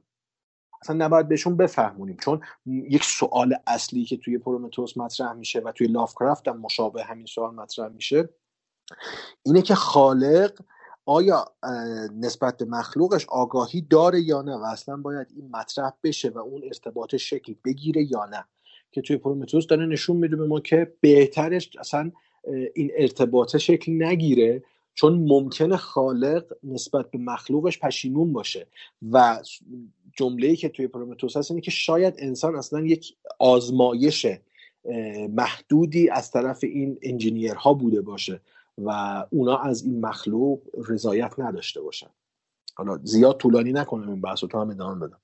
اصلا 0.82 0.96
نباید 0.96 1.28
بهشون 1.28 1.58
بفهمونیم. 1.58 2.18
چون 2.18 2.42
یک 2.66 3.04
سوال 3.04 3.56
اصلی 3.68 4.06
که 4.06 4.18
توی 4.18 4.38
پرومتوس 4.38 4.98
مطرح 4.98 5.34
میشه 5.34 5.60
و 5.60 5.72
توی 5.72 5.88
لافکرافت 5.88 6.48
هم 6.48 6.58
مشابه 6.58 7.04
همین 7.04 7.26
سوال 7.26 7.56
مطرح 7.56 7.88
میشه 7.88 8.30
اینه 9.44 9.62
که 9.62 9.76
خالق 9.76 10.62
آیا 11.06 11.46
نسبت 12.20 12.58
به 12.58 12.66
مخلوقش 12.66 13.26
آگاهی 13.30 13.82
داره 13.82 14.22
یا 14.22 14.42
نه 14.42 14.56
و 14.56 14.64
اصلا 14.64 14.98
باید 14.98 15.28
این 15.36 15.50
مطرح 15.52 15.92
بشه 16.04 16.30
و 16.30 16.38
اون 16.38 16.62
ارتباط 16.64 17.16
شکل 17.16 17.56
بگیره 17.66 18.12
یا 18.12 18.26
نه؟ 18.26 18.46
که 18.92 19.02
توی 19.02 19.18
پرومتوس 19.18 19.68
داره 19.68 19.86
نشون 19.86 20.18
میده 20.18 20.36
به 20.36 20.48
ما 20.48 20.60
که 20.60 20.94
بهترش 21.02 21.70
اصلا 21.80 22.12
این 22.76 22.92
ارتباط 22.98 23.58
شکل 23.58 24.04
نگیره 24.04 24.64
چون 24.94 25.14
ممکنه 25.14 25.78
خالق 25.78 26.54
نسبت 26.64 27.12
به 27.12 27.18
مخلوقش 27.18 27.80
پشیمون 27.80 28.34
باشه 28.34 28.68
و 29.12 29.40
جمله 30.16 30.56
که 30.56 30.70
توی 30.70 30.88
پرومتوس 30.88 31.38
هست 31.38 31.52
اینه 31.52 31.62
که 31.62 31.72
شاید 31.72 32.16
انسان 32.18 32.56
اصلا 32.56 32.80
یک 32.80 33.16
آزمایش 33.40 34.28
محدودی 35.30 36.10
از 36.10 36.32
طرف 36.32 36.64
این 36.64 36.98
انجینیرها 37.02 37.74
بوده 37.74 38.02
باشه 38.02 38.42
و 38.78 39.24
اونا 39.30 39.58
از 39.58 39.84
این 39.84 40.06
مخلوق 40.06 40.60
رضایت 40.90 41.34
نداشته 41.38 41.82
باشن. 41.82 42.10
حالا 42.76 43.00
زیاد 43.04 43.38
طولانی 43.38 43.72
نکنم 43.72 44.10
این 44.10 44.22
بحث 44.22 44.44
رو 44.44 44.50
تا 44.50 44.62
هم 44.62 44.70
ادامه 44.70 45.08
بدم. 45.08 45.20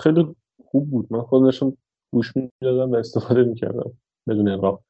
خیلی 0.00 0.34
خوب 0.64 0.90
بود. 0.90 1.06
من 1.10 1.22
خودشون 1.22 1.76
گوش 2.12 2.32
می‌دادم 2.36 2.92
و 2.92 2.94
استفاده 2.94 3.42
می‌کردم 3.42 3.92
بدون 4.28 4.48
اقراق. 4.48 4.80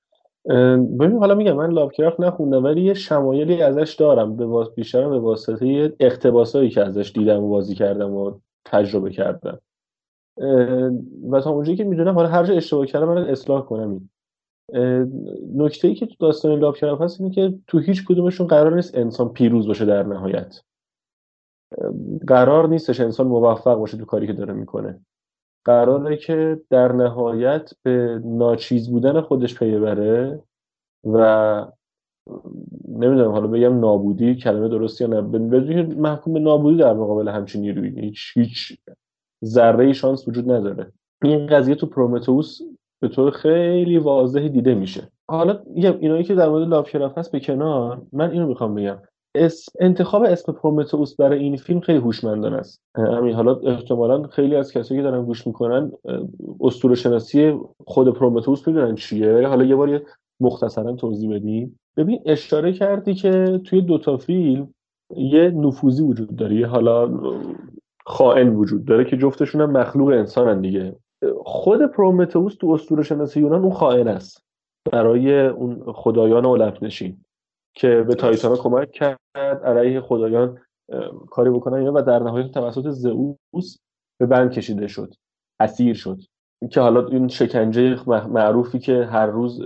ببین 1.00 1.18
حالا 1.18 1.34
میگم 1.34 1.52
من 1.52 1.70
لاوکرافت 1.70 2.20
نخوندم 2.20 2.64
ولی 2.64 2.82
یه 2.82 2.94
شمایلی 2.94 3.62
ازش 3.62 3.96
دارم 3.98 4.36
به 4.36 4.46
واس... 4.46 4.68
بیشترم 4.74 5.10
به 5.10 5.18
واسطه 5.18 5.96
اقتباسایی 6.00 6.70
که 6.70 6.80
ازش 6.80 7.12
دیدم 7.14 7.42
و 7.42 7.48
بازی 7.48 7.74
کردم 7.74 8.12
و 8.12 8.38
تجربه 8.66 9.10
کردم. 9.10 9.60
و 11.30 11.40
تا 11.40 11.50
اونجایی 11.50 11.76
که 11.76 11.84
می‌دونم 11.84 12.14
حالا 12.14 12.28
هر 12.28 12.44
جا 12.44 12.54
اشتباه 12.54 12.86
کردم 12.86 13.08
من 13.08 13.28
اصلاح 13.28 13.64
کنم 13.64 13.90
این. 13.90 14.10
نکته 15.56 15.88
ای 15.88 15.94
که 15.94 16.06
تو 16.06 16.14
داستان 16.18 16.58
لاوکرافت 16.58 17.02
هست 17.02 17.20
اینه 17.20 17.34
که 17.34 17.54
تو 17.66 17.78
هیچ 17.78 18.04
کدومشون 18.04 18.46
قرار 18.46 18.74
نیست 18.74 18.94
انسان 18.98 19.28
پیروز 19.28 19.66
باشه 19.66 19.84
در 19.84 20.02
نهایت. 20.02 20.60
قرار 22.26 22.68
نیستش 22.68 23.00
انسان 23.00 23.26
موفق 23.26 23.74
باشه 23.74 23.96
تو 23.96 24.04
کاری 24.04 24.26
که 24.26 24.32
داره 24.32 24.54
می‌کنه. 24.54 25.00
قراره 25.64 26.16
که 26.16 26.60
در 26.70 26.92
نهایت 26.92 27.72
به 27.82 28.20
ناچیز 28.24 28.90
بودن 28.90 29.20
خودش 29.20 29.58
پی 29.58 29.78
بره 29.78 30.42
و 31.04 31.66
نمی‌دونم 32.88 33.30
حالا 33.30 33.46
بگم 33.46 33.80
نابودی 33.80 34.34
کلمه 34.34 34.68
درستی 34.68 35.04
یا 35.04 35.10
نه. 35.10 35.22
بدون 35.22 35.94
محکوم 35.94 36.34
به 36.34 36.40
نابودی 36.40 36.76
در 36.76 36.92
مقابل 36.92 37.28
همچین 37.28 37.60
نیروی 37.60 38.00
هیچ 38.00 38.32
هیچ 38.34 38.78
ذره 39.44 39.92
شانس 39.92 40.28
وجود 40.28 40.50
نداره. 40.50 40.92
این 41.22 41.46
قضیه 41.46 41.74
تو 41.74 41.86
پرومتوس 41.86 42.60
به 43.02 43.08
طور 43.08 43.30
خیلی 43.30 43.98
واضحی 43.98 44.48
دیده 44.48 44.74
میشه. 44.74 45.08
حالا 45.30 45.58
اینایی 45.74 46.24
که 46.24 46.34
در 46.34 46.48
مورد 46.48 46.68
لاوکرافت 46.68 47.18
هست 47.18 47.32
به 47.32 47.40
کنار 47.40 48.02
من 48.12 48.30
اینو 48.30 48.46
می‌خوام 48.46 48.74
بگم. 48.74 48.98
اسم 49.34 49.72
انتخاب 49.80 50.22
اسم 50.22 50.52
پرومتئوس 50.52 51.16
برای 51.16 51.38
این 51.38 51.56
فیلم 51.56 51.80
خیلی 51.80 51.98
هوشمندانه 51.98 52.56
است. 52.56 52.80
همین 52.94 53.34
حالا 53.34 53.54
احتمالا 53.54 54.22
خیلی 54.22 54.56
از 54.56 54.72
کسایی 54.72 55.00
که 55.00 55.04
دارن 55.04 55.24
گوش 55.24 55.46
می‌کنن 55.46 55.92
اسطوره 56.60 56.94
شناسی 56.94 57.58
خود 57.86 58.14
پرومتئوس 58.14 58.68
می‌دونن 58.68 58.94
چیه. 58.94 59.46
حالا 59.46 59.64
یه 59.64 59.76
بار 59.76 60.02
مختصرا 60.40 60.92
توضیح 60.92 61.34
بدیم 61.34 61.80
ببین 61.96 62.22
اشاره 62.26 62.72
کردی 62.72 63.14
که 63.14 63.60
توی 63.64 63.80
دوتا 63.80 64.16
فیلم 64.16 64.74
یه 65.16 65.50
نفوذی 65.50 66.02
وجود 66.02 66.36
داره 66.36 66.56
یه 66.56 66.66
حالا 66.66 67.20
خائن 68.06 68.48
وجود 68.48 68.84
داره 68.84 69.04
که 69.04 69.16
جفتشون 69.16 69.60
هم 69.60 69.70
مخلوق 69.70 70.08
انسانن 70.08 70.60
دیگه. 70.60 70.96
خود 71.44 71.86
پرومتئوس 71.86 72.54
تو 72.54 72.70
اسطوره 72.70 73.02
شناسی 73.02 73.40
یونان 73.40 73.62
اون 73.62 73.72
خائن 73.72 74.08
است 74.08 74.42
برای 74.92 75.46
اون 75.46 75.92
خدایان 75.92 76.46
اولمپ 76.46 76.84
نشین 76.84 77.24
که 77.74 78.04
به 78.08 78.14
تایتانا 78.14 78.56
کمک 78.56 78.90
کرد 78.90 79.18
علیه 79.64 80.00
خدایان 80.00 80.58
کاری 81.30 81.50
بکنن 81.50 81.78
اینا 81.78 81.92
و 81.94 82.02
در 82.02 82.18
نهایت 82.18 82.50
توسط 82.50 82.88
زئوس 82.88 83.76
به 84.20 84.26
بند 84.26 84.50
کشیده 84.50 84.86
شد 84.86 85.14
اسیر 85.60 85.94
شد. 85.94 86.18
که 86.70 86.80
حالا 86.80 87.06
این 87.06 87.28
شکنجه 87.28 88.08
معروفی 88.28 88.78
که 88.78 89.04
هر 89.04 89.26
روز 89.26 89.60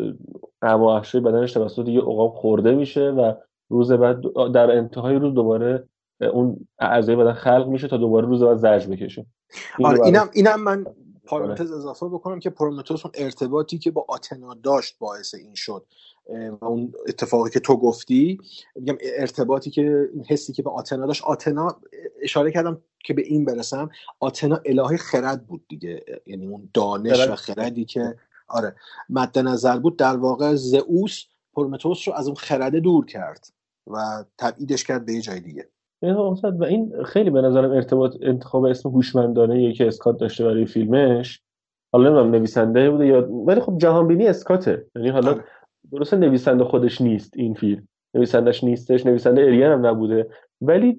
اما 0.62 1.02
بدنش 1.14 1.52
توسط 1.52 1.88
یه 1.88 2.00
عقاب 2.00 2.34
خورده 2.34 2.74
میشه 2.74 3.10
و 3.10 3.32
روز 3.68 3.92
بعد 3.92 4.20
در 4.54 4.70
انتهای 4.70 5.16
روز 5.16 5.34
دوباره 5.34 5.88
اون 6.32 6.68
اعضای 6.78 7.16
بدن 7.16 7.32
خلق 7.32 7.68
میشه 7.68 7.88
تا 7.88 7.96
دوباره 7.96 8.26
روز 8.26 8.42
بعد 8.42 8.56
زرج 8.56 8.86
بکشه. 8.86 9.26
آره 9.84 10.04
اینم 10.04 10.30
اینم 10.32 10.62
من 10.62 10.86
پارانتز 11.26 11.72
اضافه 11.72 12.08
بکنم 12.08 12.38
که 12.38 12.50
پرومتوس 12.50 13.06
اون 13.06 13.12
ارتباطی 13.18 13.78
که 13.78 13.90
با 13.90 14.04
آتنا 14.08 14.54
داشت 14.54 14.98
باعث 14.98 15.34
این 15.34 15.54
شد 15.54 15.86
و 16.60 16.64
اون 16.64 16.92
اتفاقی 17.08 17.50
که 17.50 17.60
تو 17.60 17.76
گفتی 17.76 18.38
میگم 18.74 18.98
ارتباطی 19.18 19.70
که 19.70 20.08
این 20.14 20.24
حسی 20.28 20.52
که 20.52 20.62
به 20.62 20.70
آتنا 20.70 21.06
داشت. 21.06 21.24
آتنا 21.24 21.76
اشاره 22.22 22.52
کردم 22.52 22.82
که 23.04 23.14
به 23.14 23.22
این 23.22 23.44
برسم 23.44 23.90
آتنا 24.20 24.60
الهه 24.64 24.96
خرد 24.96 25.46
بود 25.46 25.64
دیگه 25.68 26.04
یعنی 26.26 26.46
اون 26.46 26.68
دانش 26.74 27.28
و 27.28 27.34
خردی 27.34 27.84
که 27.84 28.16
آره. 28.50 28.74
مد 29.08 29.38
نظر 29.38 29.78
بود 29.78 29.96
در 29.96 30.16
واقع 30.16 30.54
زئوس 30.54 31.24
پرومتوس 31.54 32.08
رو 32.08 32.14
از 32.14 32.26
اون 32.26 32.36
خرده 32.36 32.80
دور 32.80 33.06
کرد 33.06 33.46
و 33.86 34.24
تبعیدش 34.38 34.84
کرد 34.84 35.06
به 35.06 35.12
یه 35.12 35.20
جای 35.20 35.40
دیگه. 35.40 35.68
و 36.60 36.64
این 36.64 37.02
خیلی 37.04 37.30
به 37.30 37.40
نظرم 37.40 37.70
ارتباط 37.70 38.16
انتخاب 38.22 38.64
اسم 38.64 38.88
هوشمندانه 38.88 39.72
که 39.72 39.86
اسکات 39.86 40.18
داشته 40.18 40.44
برای 40.44 40.66
فیلمش 40.66 41.42
حالا 41.92 42.08
نمی‌دونم 42.08 42.30
نویسنده 42.30 42.90
بوده 42.90 43.06
یا 43.06 43.32
ولی 43.32 43.60
خب 43.60 43.78
جهانبینی 43.78 44.26
اسکاته. 44.26 44.86
یعنی 44.96 45.08
حالا 45.08 45.32
آره. 45.32 45.44
درسته 45.92 46.16
نویسنده 46.16 46.64
خودش 46.64 47.00
نیست 47.00 47.32
این 47.36 47.54
فیلم. 47.54 47.88
نویسندش 48.14 48.64
نیستش 48.64 49.06
نویسنده 49.06 49.42
اریان 49.42 49.72
هم 49.72 49.86
نبوده. 49.86 50.30
ولی 50.60 50.98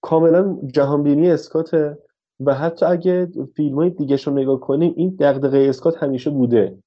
کاملا 0.00 0.58
جهانبینی 0.66 1.30
اسکاته. 1.30 1.98
و 2.46 2.54
حتی 2.54 2.86
اگه 2.86 3.28
فیلم 3.56 3.74
های 3.74 3.90
دیگه 3.90 4.16
رو 4.24 4.32
نگاه 4.32 4.60
کنیم 4.60 4.94
این 4.96 5.16
دقدقه 5.20 5.58
اسکات 5.58 6.02
همیشه 6.02 6.30
بوده. 6.30 6.78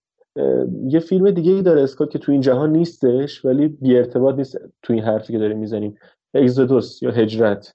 یه 0.87 0.99
فیلم 0.99 1.31
دیگه 1.31 1.51
ای 1.51 1.61
داره 1.61 1.81
اسکات 1.81 2.11
که 2.11 2.19
تو 2.19 2.31
این 2.31 2.41
جهان 2.41 2.71
نیستش 2.71 3.45
ولی 3.45 3.67
بی 3.67 3.97
ارتباط 3.97 4.35
نیست 4.35 4.57
تو 4.81 4.93
این 4.93 5.03
حرفی 5.03 5.33
که 5.33 5.39
داریم 5.39 5.57
می‌زنیم. 5.57 5.97
اگزودوس 6.33 7.03
یا 7.03 7.11
هجرت 7.11 7.73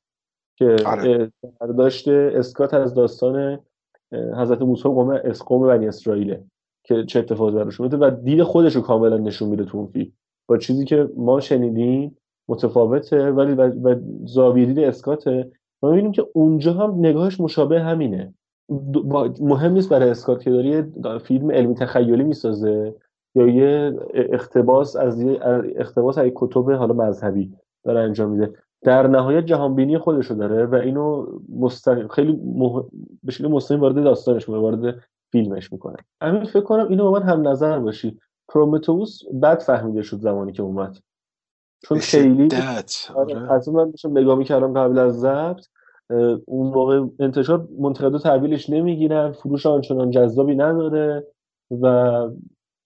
که 0.57 0.77
آره. 0.87 1.33
داشته 1.79 2.33
اسکات 2.35 2.75
از 2.75 2.95
داستان 2.95 3.59
حضرت 4.13 4.63
موسی 4.63 4.83
قوم 4.83 5.19
قوم 5.19 5.67
بنی 5.67 5.87
اسرائیله 5.87 6.45
که 6.85 7.05
چه 7.05 7.19
اتفاقی 7.19 7.53
براش 7.53 7.81
میفته 7.81 7.97
و 7.97 8.11
دید 8.25 8.43
خودش 8.43 8.77
رو 8.77 8.83
کاملا 8.83 9.19
نشون 9.19 9.49
میده 9.49 9.65
تو 9.65 9.79
اون 9.79 9.87
فیلم. 9.87 10.13
با 10.49 10.59
چیزی 10.59 10.85
که 10.85 11.09
ما 11.17 11.41
شنیدیم 11.41 12.17
متفاوته 12.49 13.31
ولی 13.31 13.53
و 13.55 13.97
زاویه 14.25 14.67
دید 14.67 14.79
اسکاته. 14.79 15.51
ما 15.83 15.91
می‌بینیم 15.91 16.13
که 16.13 16.27
اونجا 16.33 16.73
هم 16.73 16.95
نگاهش 16.99 17.41
مشابه 17.41 17.81
همینه. 17.81 18.35
مهم 19.41 19.73
نیست 19.73 19.89
برای 19.89 20.11
اسکات 20.11 20.43
که 20.43 20.51
داری 20.51 20.83
فیلم 21.19 21.51
علمی 21.51 21.75
تخیلی 21.75 22.25
می‌سازه 22.25 22.95
یا 23.35 23.47
یه 23.47 23.97
اقتباس 24.15 24.97
از 24.97 25.23
یه 25.23 25.39
اقتباس 25.77 26.19
از 26.19 26.31
کتب 26.35 26.71
حالا 26.71 26.95
مذهبی 26.95 27.53
داره 27.85 28.01
انجام 28.01 28.31
میده. 28.31 28.53
در 28.83 29.07
نهایت 29.07 29.45
جهانبینی 29.45 29.99
خودش 29.99 30.27
رو 30.27 30.37
داره 30.37 30.67
و 30.67 30.75
اینو 30.75 31.27
مستقیم 31.59 32.09
خیلی 32.09 32.41
مح... 32.57 32.83
به 33.23 33.33
شکل 33.33 33.49
مستقیم 33.49 33.81
وارد 33.81 34.05
داستانش 34.05 34.49
می‌کنه 34.49 34.63
وارد 34.63 35.03
فیلمش 35.33 35.73
می‌کنه. 35.73 35.97
همین 36.23 36.45
فکر 36.45 36.61
کنم 36.61 36.89
اینو 36.89 37.05
با 37.05 37.11
من 37.11 37.23
هم 37.23 37.49
نظر 37.49 37.79
باشی. 37.79 38.19
پرومتوس 38.49 39.21
بد 39.43 39.59
فهمیده 39.59 40.03
شد 40.03 40.19
زمانی 40.19 40.53
که 40.53 40.63
اومد. 40.63 40.99
چون 41.83 41.99
خیلی 41.99 42.49
آره. 43.15 43.53
از 43.53 43.69
من 43.69 43.91
داشتم 43.91 44.19
نگاه 44.19 44.39
می‌کردم 44.39 44.73
قبل 44.73 44.99
از 44.99 45.21
ضبط 45.21 45.67
اون 46.45 46.73
موقع 46.75 47.05
انتشار 47.21 47.69
منتقدا 47.79 48.19
تحویلش 48.19 48.71
نمی‌گیرن 48.71 49.33
فروش 49.33 49.67
آنچنان 49.67 50.11
جذابی 50.11 50.55
نداره 50.55 51.27
و 51.83 51.87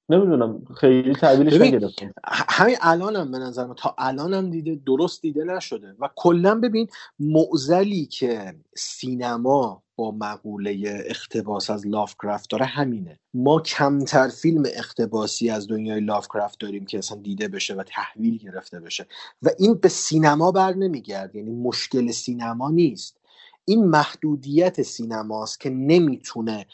نمی‌دونم 0.08 0.64
خیلی 0.80 1.12
تحویلش 1.14 1.60
نگرفتم. 1.60 2.14
همین 2.48 2.76
الانم 2.80 3.30
به 3.30 3.38
نظر 3.38 3.74
تا 3.74 3.94
الانم 3.98 4.50
دیده 4.50 4.80
درست 4.86 5.22
دیده 5.22 5.44
نشده. 5.44 5.94
و 5.98 6.08
کلا 6.16 6.54
ببین 6.54 6.88
معزلی 7.18 8.06
که 8.06 8.54
سینما 8.76 9.82
با 9.96 10.10
مقوله 10.10 11.02
اختباس 11.06 11.70
از 11.70 11.86
لافکرافت 11.86 12.50
داره 12.50 12.64
همینه. 12.64 13.18
ما 13.34 13.60
کمتر 13.60 14.28
فیلم 14.28 14.62
اختباسی 14.74 15.50
از 15.50 15.68
دنیای 15.68 16.00
لافکرافت 16.00 16.60
داریم 16.60 16.86
که 16.86 16.98
اصلا 16.98 17.18
دیده 17.18 17.48
بشه 17.48 17.74
و 17.74 17.82
تحویل 17.82 18.38
گرفته 18.38 18.80
بشه. 18.80 19.06
و 19.42 19.48
این 19.58 19.74
به 19.74 19.88
سینما 19.88 20.52
بر 20.52 20.72
نمیگرد 20.74 21.34
یعنی 21.34 21.50
مشکل 21.50 22.10
سینما 22.10 22.70
نیست. 22.70 23.16
این 23.64 23.84
محدودیت 23.84 24.82
سینماست 24.82 25.60
که 25.60 25.70
نمی‌تونه 25.70 26.66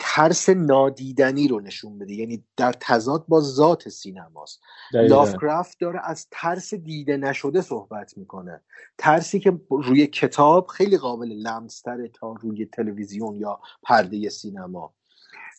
ترس 0.00 0.48
نادیدنی 0.48 1.48
رو 1.48 1.60
نشون 1.60 1.98
بده. 1.98 2.14
یعنی 2.14 2.44
در 2.56 2.72
تضاد 2.80 3.24
با 3.28 3.40
ذات 3.40 3.88
سینماست. 3.88 4.60
لافکرافت 4.92 5.80
داره 5.80 6.00
از 6.04 6.26
ترس 6.30 6.74
دیده 6.74 7.16
نشده 7.16 7.60
صحبت 7.60 8.18
می‌کنه. 8.18 8.60
ترسی 8.98 9.40
که 9.40 9.60
روی 9.70 10.06
کتاب 10.06 10.66
خیلی 10.66 10.98
قابل 10.98 11.28
لمستره 11.28 12.08
تا 12.08 12.32
روی 12.32 12.66
تلویزیون 12.66 13.36
یا 13.36 13.60
پرده 13.82 14.28
سینما. 14.28 14.94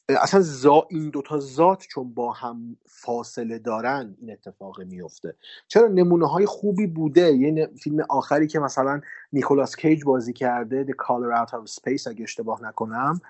اصلا 0.09 0.41
زا 0.41 0.87
این 0.89 1.09
دوتا 1.09 1.39
ذات 1.39 1.85
چون 1.89 2.13
با 2.13 2.31
هم 2.31 2.77
فاصله 2.85 3.59
دارن 3.59 4.15
این 4.21 4.31
اتفاق 4.31 4.81
میفته 4.81 5.35
چرا 5.67 5.87
نمونه 5.87 6.27
های 6.27 6.45
خوبی 6.45 6.87
بوده؟ 6.87 7.33
یه 7.33 7.69
فیلم 7.83 8.05
آخری 8.09 8.47
که 8.47 8.59
مثلا 8.59 9.01
نیکولاس 9.33 9.75
کیج 9.75 10.03
بازی 10.03 10.33
کرده 10.33 10.85
The 10.85 11.05
Color 11.05 11.45
Out 11.45 11.51
of 11.51 11.73
Space 11.73 12.07
اگه 12.07 12.23
اشتباه 12.23 12.63
نکنم 12.63 13.21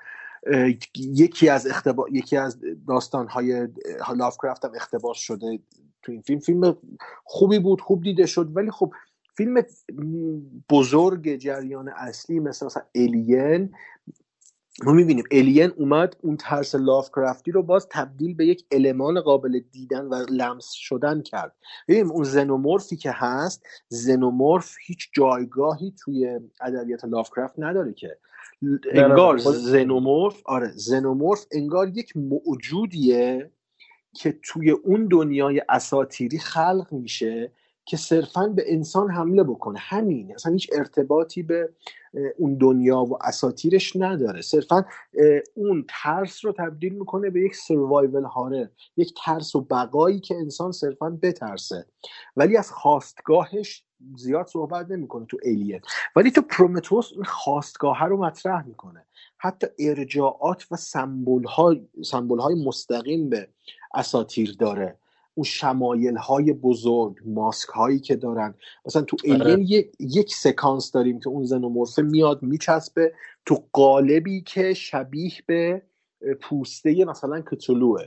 یکی 0.95 1.49
از 1.49 1.67
اختبا... 1.67 2.05
یکی 2.11 2.37
از 2.37 2.59
داستان 2.87 3.27
های 3.27 3.67
لافکرافت 4.15 4.65
هم 4.65 4.71
اختباس 4.75 5.17
شده 5.17 5.59
تو 6.01 6.11
این 6.11 6.21
فیلم. 6.21 6.39
فیلم 6.39 6.77
خوبی 7.23 7.59
بود 7.59 7.81
خوب 7.81 8.03
دیده 8.03 8.25
شد 8.25 8.55
ولی 8.55 8.71
خب 8.71 8.93
فیلم 9.37 9.63
بزرگ 10.69 11.35
جریان 11.35 11.89
اصلی 11.89 12.39
مثل 12.39 12.65
مثلا 12.65 12.83
الین 12.95 13.71
ما 14.85 14.93
می‌بینیم 14.93 15.23
الین 15.31 15.71
اومد 15.77 16.15
اون 16.21 16.37
ترس 16.37 16.75
لافکرافتی 16.75 17.51
رو 17.51 17.63
باز 17.63 17.87
تبدیل 17.91 18.35
به 18.35 18.45
یک 18.45 18.65
المان 18.71 19.21
قابل 19.21 19.59
دیدن 19.71 20.05
و 20.05 20.25
لمس 20.29 20.71
شدن 20.71 21.21
کرد. 21.21 21.55
ببینیم 21.87 22.11
اون 22.11 22.23
زنومورفی 22.23 22.97
که 22.97 23.11
هست 23.11 23.65
زنومورف 23.87 24.75
هیچ 24.85 25.09
جایگاهی 25.13 25.93
توی 26.03 26.39
ادبیات 26.61 27.05
لافکرافت 27.05 27.55
نداره 27.57 27.93
که. 27.93 28.17
انگار 28.91 29.37
زنومورف 29.37 30.41
آره 30.45 30.71
زنومورف 30.75 31.45
انگار 31.51 31.87
یک 31.87 32.17
موجودیه 32.17 33.51
که 34.13 34.39
توی 34.43 34.71
اون 34.71 35.07
دنیای 35.07 35.61
اساتیری 35.69 36.39
خلق 36.39 36.87
میشه 36.91 37.51
که 37.85 37.97
صرفا 37.97 38.47
به 38.47 38.63
انسان 38.73 39.11
حمله 39.11 39.43
بکنه. 39.43 39.79
همین 39.79 40.33
اصلا 40.33 40.53
هیچ 40.53 40.69
ارتباطی 40.73 41.43
به 41.43 41.69
اون 42.37 42.57
دنیا 42.57 42.97
و 42.97 43.17
اساتیرش 43.23 43.95
نداره. 43.95 44.41
صرفا 44.41 44.85
اون 45.53 45.85
ترس 45.89 46.45
رو 46.45 46.51
تبدیل 46.51 46.93
می‌کنه 46.93 47.29
به 47.29 47.41
یک 47.41 47.55
سروایول 47.55 48.23
هاره 48.23 48.71
یک 48.97 49.13
ترس 49.25 49.55
و 49.55 49.61
بقایی 49.61 50.19
که 50.19 50.35
انسان 50.35 50.71
صرفا 50.71 51.19
بترسه. 51.21 51.85
ولی 52.37 52.57
از 52.57 52.71
خواستگاهش 52.71 53.83
زیاد 54.17 54.47
صحبت 54.47 54.91
نمی‌کنه 54.91 55.25
تو 55.25 55.37
الین 55.43 55.81
ولی 56.15 56.31
تو 56.31 56.41
پرومتوس 56.41 57.09
این 57.13 57.23
خواستگاه 57.23 58.05
رو 58.05 58.17
مطرح 58.17 58.67
می‌کنه. 58.67 59.05
حتی 59.37 59.67
ارجاعات 59.79 60.65
و 60.71 60.75
سمبول 60.75 62.39
های 62.39 62.63
مستقیم 62.65 63.29
به 63.29 63.47
اساتیر 63.93 64.55
داره. 64.59 64.97
اون 65.39 65.43
شمایل 65.43 66.17
های 66.17 66.53
بزرگ 66.53 67.15
ماسک 67.25 67.69
هایی 67.69 67.99
که 67.99 68.15
دارن. 68.15 68.55
مثلا 68.85 69.01
تو 69.01 69.17
الین 69.25 69.59
یک،, 69.59 69.91
یک 69.99 70.35
سکانس 70.35 70.91
داریم 70.91 71.19
که 71.19 71.29
اون 71.29 71.45
زنومورفه 71.45 72.01
میاد 72.01 72.43
میچسبه 72.43 73.13
تو 73.45 73.63
قالبی 73.71 74.41
که 74.41 74.73
شبیه 74.73 75.31
به 75.45 75.81
پوسته 76.41 77.05
مثلا 77.05 77.41
کتولوه 77.41 78.05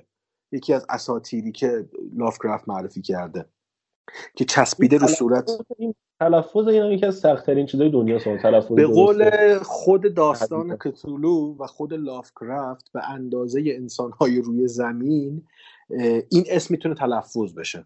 یکی 0.53 0.73
از 0.73 0.87
اساتیری 0.89 1.53
که 1.53 1.89
لافکرافت 2.17 2.69
معرفی 2.69 3.03
کرده. 3.03 3.45
که 4.35 4.45
چسبیده 4.45 4.99
رو 4.99 5.07
صورت. 5.07 5.51
تلفظ 6.21 6.69
این 6.69 6.93
یکی 6.93 7.07
از 7.07 7.19
سختترین 7.19 7.67
چیزای 7.67 7.91
دنیا 7.91 8.19
تلفظ 8.19 8.73
به 8.73 8.87
قول 8.87 9.59
خود 9.59 10.15
داستان 10.15 10.77
کتولو 10.85 11.57
و 11.59 11.67
خود 11.67 11.95
لافکرافت 11.95 12.93
به 12.93 13.11
اندازه 13.11 13.63
انسانهای 13.67 14.41
روی 14.41 14.69
زمین 14.69 15.47
این 16.31 16.45
اسم 16.49 16.75
می‌تونه 16.75 16.95
تلفظ 16.95 17.55
بشه. 17.55 17.85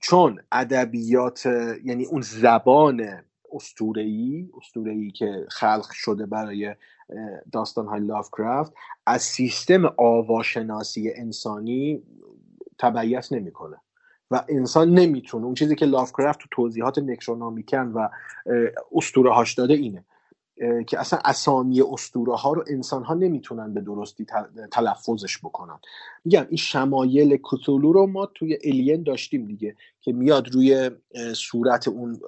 چون 0.00 0.40
ادبیات 0.52 1.46
یعنی 1.84 2.04
اون 2.04 2.20
زبان 2.20 3.06
استورهی 3.52 4.50
استورهی 4.56 5.10
که 5.10 5.46
خلق 5.50 5.86
شده 5.92 6.26
برای 6.26 6.74
داستان 7.52 7.86
های 7.86 8.00
لافکرافت 8.00 8.72
از 9.06 9.22
سیستم 9.22 9.94
آواشناسی 9.96 11.10
انسانی 11.16 12.02
تبعیت 12.78 13.32
نمی‌کنه. 13.32 13.76
و 14.30 14.44
انسان 14.48 14.90
نمی‌تونه. 14.90 15.44
اون 15.44 15.54
چیزی 15.54 15.76
که 15.76 15.86
لافکرافت 15.86 16.38
تو 16.40 16.46
توضیحات 16.50 16.98
نکرونامیکن 16.98 17.92
و 17.94 18.08
استوره 18.94 19.32
هاش 19.32 19.54
داده 19.54 19.74
اینه. 19.74 20.04
که 20.86 21.00
اصلا 21.00 21.18
اسامی 21.24 21.82
استوره 21.82 22.36
ها 22.36 22.52
رو 22.52 22.64
انسان 22.68 23.04
ها 23.04 23.14
نمی‌تونن 23.14 23.74
به 23.74 23.80
درستی 23.80 24.26
تلفظش 24.72 25.38
بکنن. 25.38 25.78
میگم 26.24 26.46
این 26.48 26.56
شمایل 26.56 27.38
کتولو 27.42 27.92
رو 27.92 28.06
ما 28.06 28.26
توی 28.26 28.58
الین 28.64 29.02
داشتیم 29.02 29.44
دیگه 29.44 29.76
که 30.00 30.12
میاد 30.12 30.48
روی 30.48 30.90
صورت 31.34 31.88
اون 31.88 32.20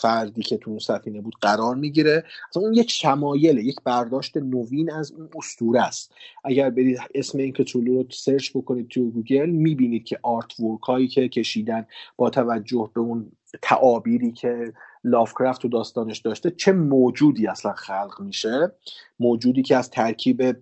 فردی 0.00 0.42
که 0.42 0.56
تو 0.56 0.70
اون 0.70 0.78
سفینه 0.78 1.20
بود 1.20 1.34
قرار 1.40 1.74
می‌گیره. 1.74 2.24
اصلا 2.50 2.62
اون 2.62 2.74
یک 2.74 2.90
شمایله 2.90 3.64
یک 3.64 3.76
برداشت 3.84 4.36
نوین 4.36 4.92
از 4.92 5.12
اون 5.12 5.28
اسطوره 5.36 5.82
است. 5.82 6.12
اگر 6.44 6.70
برید 6.70 6.98
اسم 7.14 7.38
این 7.38 7.52
Cthulhu 7.52 8.02
رو 8.02 8.08
search 8.10 8.50
بکنید 8.54 8.88
توی 8.88 9.10
گوگل 9.10 9.50
می‌بینید 9.50 10.04
که 10.04 10.18
artwork 10.22 10.82
هایی 10.82 11.08
که 11.08 11.28
کشیدن 11.28 11.86
با 12.16 12.30
توجه 12.30 12.90
به 12.94 13.00
اون 13.00 13.32
تعابیری 13.62 14.32
که 14.32 14.72
لافکرافت 15.04 15.62
تو 15.62 15.68
داستانش 15.68 16.18
داشته 16.18 16.50
چه 16.50 16.72
موجودی 16.72 17.46
اصلا 17.46 17.72
خلق 17.72 18.20
میشه؟ 18.20 18.72
موجودی 19.20 19.62
که 19.62 19.76
از 19.76 19.90
ترکیب 19.90 20.56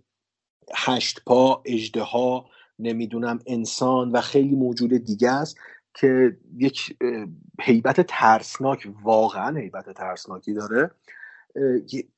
هشت 0.74 1.24
پا 1.26 1.62
ها 1.96 2.46
نمی‌دونم 2.78 3.38
انسان 3.46 4.12
و 4.12 4.20
خیلی 4.20 4.57
موجود 4.57 4.96
دیگه 4.96 5.31
است 5.31 5.57
که 5.94 6.37
یک 6.57 6.96
حیبت 7.61 8.00
ترسناک 8.00 8.88
واقعا 9.02 9.59
حیبت 9.59 9.90
ترسناکی 9.90 10.55
داره. 10.55 10.90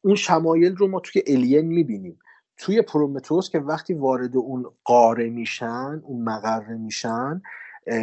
اون 0.00 0.14
شمایل 0.14 0.76
رو 0.76 0.88
ما 0.88 1.00
توی 1.00 1.22
الین 1.26 1.66
می‌بینیم. 1.66 2.18
توی 2.56 2.82
پرومتوس 2.82 3.50
که 3.50 3.58
وقتی 3.58 3.94
وارد 3.94 4.36
اون 4.36 4.66
قاره 4.84 5.30
میشن 5.30 6.02
اون 6.04 6.24
مقره 6.24 6.76
میشن 6.76 7.42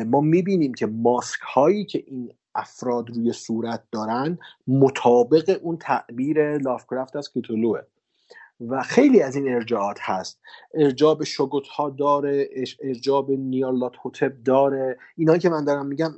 ما 0.08 0.22
می‌بینیم 0.22 0.74
که 0.74 0.86
ماسک 0.86 1.40
هایی 1.42 1.86
که 1.86 2.04
این 2.08 2.34
افراد 2.56 3.10
روی 3.10 3.34
صورت 3.34 3.84
دارن 3.92 4.40
مطابق 4.68 5.60
اون 5.62 5.78
تعبیر 5.78 6.58
لافکرافت 6.58 7.16
از 7.16 7.32
کتولوه 7.36 7.82
و 8.68 8.84
خیلی 8.84 9.22
از 9.22 9.36
این 9.36 9.54
ارجاعات 9.54 9.98
هست. 10.02 10.40
ارجاع 10.74 11.16
به 11.16 11.26
شگوت 11.26 11.68
ها 11.68 11.90
داره 11.90 12.50
ارجاع 12.84 13.28
به 13.28 13.36
نیالات 13.36 13.94
هوتب 14.04 14.44
داره. 14.44 14.98
اینا 15.18 15.38
که 15.38 15.50
من 15.50 15.66
دارم 15.66 15.86
میگم 15.86 16.12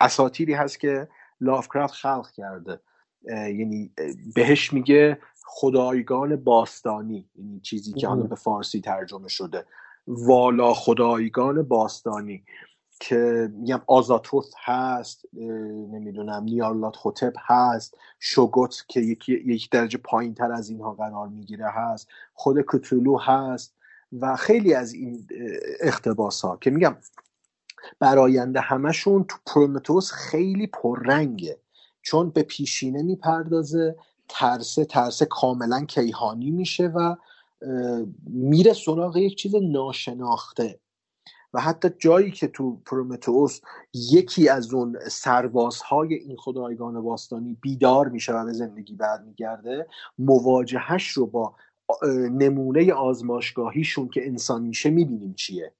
اساتیری 0.00 0.52
هست 0.54 0.80
که 0.80 1.08
لافکرافت 1.40 1.94
خلق 1.94 2.30
کرده. 2.30 2.80
یعنی 3.28 3.90
بهش 4.34 4.72
میگه 4.72 5.18
خدایگان 5.44 6.36
باستانی. 6.36 7.28
یعنی 7.36 7.60
چیزی 7.60 7.92
که 7.92 8.08
حالا 8.08 8.22
به 8.22 8.34
فارسی 8.34 8.80
ترجمه 8.80 9.28
شده. 9.28 9.64
والا 10.06 10.74
خدایگان 10.74 11.62
باستانی. 11.62 12.44
که 13.08 13.50
میگم 13.52 13.82
آزاتوث 13.86 14.52
هست 14.64 15.24
نمی‌دونم 15.92 16.42
نیارلات 16.42 16.96
خوتب 16.96 17.32
هست 17.36 17.96
شوگوت 18.18 18.84
که 18.88 19.00
یکی 19.00 19.32
یک 19.32 19.70
درجه 19.70 19.98
پایین 19.98 20.34
تر 20.34 20.52
از 20.52 20.68
اینها 20.68 20.92
قرار 20.92 21.28
می‌گیره 21.28 21.70
هست 21.70 22.08
خود 22.34 22.64
کتولو 22.68 23.18
هست 23.18 23.74
و 24.20 24.36
خیلی 24.36 24.74
از 24.74 24.92
این 24.92 25.26
اختباس 25.80 26.44
ها 26.44 26.56
که 26.56 26.70
میگم 26.70 26.96
براینده 27.98 28.60
همشون 28.60 29.24
تو 29.24 29.36
پرومتوس 29.46 30.12
خیلی 30.12 30.66
پررنگه. 30.66 31.58
چون 32.02 32.30
به 32.30 32.42
پیشینه 32.42 33.02
می‌پردازه 33.02 33.96
ترسه 34.28 34.84
ترسه 34.84 35.26
کاملا 35.26 35.84
کیهانی 35.84 36.50
میشه 36.50 36.86
و 36.86 37.16
میره 38.26 38.72
سراغ 38.72 39.16
یک 39.16 39.36
چیز 39.36 39.54
ناشناخته. 39.54 40.78
و 41.54 41.60
حتی 41.60 41.88
جایی 41.98 42.30
که 42.30 42.48
تو 42.48 42.76
پرومتئوس 42.86 43.60
یکی 43.94 44.48
از 44.48 44.74
اون 44.74 44.98
سربازهای 45.08 46.14
این 46.14 46.36
خدایگان 46.36 47.02
باستانی 47.02 47.56
بیدار 47.60 48.08
میشه 48.08 48.32
و 48.32 48.44
به 48.44 48.52
زندگی 48.52 48.94
برمیگرده 48.94 49.86
مواجهش 50.18 51.08
رو 51.08 51.26
با 51.26 51.54
نمونه 52.30 52.92
آزمایشگاهیشون 52.92 54.08
که 54.08 54.26
انسان 54.26 54.62
میشه 54.62 54.90
می‌بینیم 54.90 55.34
چیه. 55.34 55.72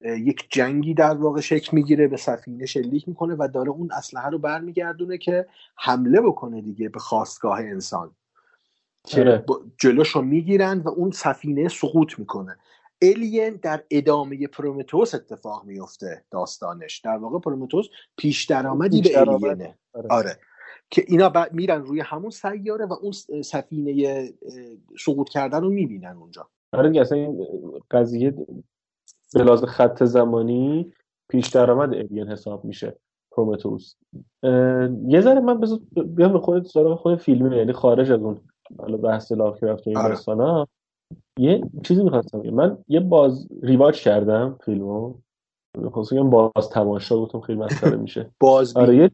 یک 0.00 0.46
جنگی 0.50 0.94
در 0.94 1.14
واقع 1.14 1.40
شکل 1.40 1.70
می‌گیره 1.76 2.08
به 2.08 2.16
سفینه 2.16 2.66
شلیک 2.66 3.08
می‌کنه 3.08 3.34
و 3.38 3.48
داره 3.54 3.70
اون 3.70 3.92
اسلحه 3.92 4.28
رو 4.28 4.38
برمیگردونه 4.38 5.18
که 5.18 5.46
حمله 5.76 6.20
بکنه 6.20 6.60
دیگه 6.60 6.88
به 6.88 6.98
خواستگاه 6.98 7.58
انسان. 7.58 8.10
که. 9.04 9.44
جلوش 9.78 10.08
رو 10.08 10.22
می‌گیرن 10.22 10.78
و 10.78 10.88
اون 10.88 11.10
سفینه 11.10 11.68
سقوط 11.68 12.18
می‌کنه. 12.18 12.56
الین 13.02 13.58
در 13.62 13.84
ادامه 13.90 14.46
پرومتوس 14.46 15.14
اتفاق 15.14 15.64
میفته 15.64 16.24
داستانش 16.30 16.98
در 16.98 17.16
واقع 17.16 17.38
پرومتوس 17.38 17.86
پیش 18.16 18.44
درآمدی 18.44 19.02
به 19.02 19.20
الینه 19.20 19.78
آره. 19.94 20.08
آره. 20.10 20.38
که 20.90 21.04
اینا 21.08 21.32
میرن 21.52 21.82
روی 21.82 22.00
همون 22.00 22.30
سیاره 22.30 22.86
و 22.86 22.92
اون 22.92 23.12
سفینه 23.42 24.28
سقوط 24.98 25.28
کردن 25.28 25.60
رو 25.60 25.70
می‌بینن 25.70 26.16
اونجا 26.16 26.48
آره 26.72 27.00
اصلا 27.00 27.18
این 27.18 27.48
قضیه 27.90 28.34
به 29.34 29.56
خط 29.56 30.04
زمانی 30.04 30.92
پیش 31.28 31.48
درآمد 31.48 31.94
الین 31.94 32.28
حساب 32.28 32.64
میشه 32.64 32.96
پرومتوس 33.30 33.94
یه 35.08 35.20
ذره 35.20 35.40
من 35.40 35.60
بذار 35.60 35.78
بیام 36.06 36.32
به 36.32 36.38
خود 36.38 36.64
سراغ 36.64 36.98
خود 36.98 37.18
فیلمی 37.18 37.56
یعنی 37.56 37.72
خارج 37.72 38.12
از 38.12 38.20
اون 38.20 38.40
بحث 39.02 39.32
لاکرافت 39.32 39.86
و 39.86 39.90
این 39.90 39.98
آره. 39.98 40.16
یه 41.38 41.62
چیزی 41.82 42.04
می‌خواستم 42.04 42.38
من 42.38 42.78
یه 42.88 43.00
باز 43.00 43.48
ریواچ 43.62 44.02
کردم 44.02 44.58
فیلمو. 44.64 45.14
خصوصا 45.86 46.22
باز 46.22 46.70
تماشا 46.70 47.16
گفتم 47.16 47.40
خیلی 47.40 47.58
مسخره 47.58 47.96
میشه. 47.96 48.30
باز 48.40 48.76
آره 48.76 48.96
یه 48.96 49.10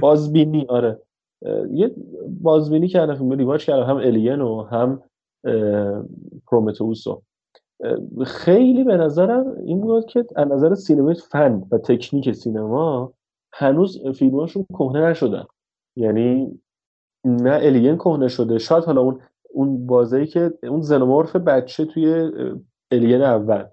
بازبینی 0.00 0.66
آره. 0.68 1.02
یه 1.70 1.94
بازبینی 2.42 2.88
کردم 2.88 3.14
فیلم 3.14 3.32
ریواچ 3.32 3.64
کردم 3.66 3.90
هم 3.90 3.96
الین 3.96 4.40
و 4.40 4.62
هم 4.62 5.02
پرومتئوس 6.46 7.04
خیلی 8.26 8.84
به 8.84 8.96
نظرم 8.96 9.56
این 9.64 9.80
بود 9.80 10.06
که 10.06 10.24
از 10.36 10.48
نظر 10.48 10.74
سینمای 10.74 11.14
فن 11.14 11.62
و 11.70 11.78
تکنیک 11.78 12.32
سینما 12.32 13.12
هنوز 13.52 14.06
فیلماشون 14.08 14.66
کهنه 14.68 15.10
نشدن. 15.10 15.44
یعنی 15.96 16.60
نه 17.24 17.58
الین 17.62 17.96
کهنه 17.96 18.28
شده 18.28 18.58
شاید 18.58 18.84
حالا 18.84 19.00
اون 19.00 19.20
اون 19.56 19.86
بازی 19.86 20.26
که 20.26 20.52
اون 20.62 20.80
زنومورف 20.80 21.36
بچه 21.36 21.84
توی 21.84 22.30
الین 22.90 23.22
اول 23.22 23.64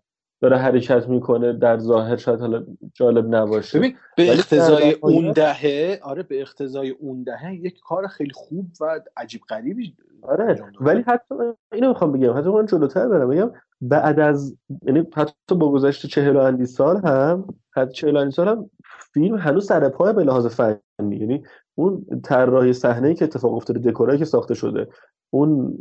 داره 0.42 0.58
حرکت 0.58 1.08
می‌کنه 1.08 1.54
در 1.54 1.78
ظاهر 1.78 2.18
شاید 2.18 2.40
حالا 2.40 2.66
جالب 2.94 3.36
نباشه. 3.36 3.80
ببین 3.80 3.96
به 4.18 4.32
اقتضای 4.32 4.92
اون 4.92 5.32
دهه 5.32 6.00
آره 6.04 6.24
به 6.24 6.42
اقتضای 6.42 6.90
اون 6.90 7.24
دهه 7.24 7.56
یک 7.56 7.80
کار 7.86 8.08
خیلی 8.08 8.32
خوب 8.34 8.68
و 8.82 9.00
عجیب 9.18 9.42
غریبی 9.50 9.96
آره 10.22 10.64
ولی 10.82 11.02
حتی 11.08 11.36
اینو 11.74 11.88
می‌خوام 11.88 12.12
بگم 12.12 12.38
حتی 12.38 12.50
من 12.50 12.66
جلوتر 12.66 13.08
برم 13.08 13.30
بگم 13.30 13.52
بعد 13.82 14.20
از 14.20 14.58
یعنی 14.82 15.08
حتی 15.14 15.56
با 15.56 15.72
گذشت 15.72 16.06
چهل 16.06 16.36
و 16.62 16.66
سال 16.66 16.98
هم 16.98 17.48
حتی 17.76 17.94
چهل 17.94 18.30
سال 18.30 18.48
هم 18.48 18.70
فیلم 19.14 19.38
هنوز 19.38 19.66
سر 19.66 19.90
پای 19.90 20.14
به 20.14 20.24
لحاظ 20.24 20.48
فنی 20.48 21.16
یعنی 21.16 21.44
اون 21.76 22.06
طراحی 22.24 22.74
صحنه 22.74 23.14
که 23.14 23.26
اتفاق 23.26 23.54
افتاده 23.54 23.92
دکورایی 23.92 24.20
که 24.20 24.26
ساخته 24.26 24.54
شده 24.54 24.88
اون 25.30 25.78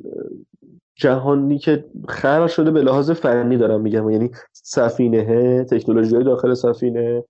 جهانی 0.95 1.59
که 1.59 1.85
خلق 2.09 2.47
شده 2.47 2.71
به 2.71 2.83
لحاظ 2.83 3.11
فنی 3.11 3.57
دارم 3.57 3.81
میگم. 3.81 4.11
یعنی 4.11 4.31
سفینه 4.53 5.65
تکنولوژی 5.65 6.25
داخل 6.25 6.55
سفینه 6.55 7.25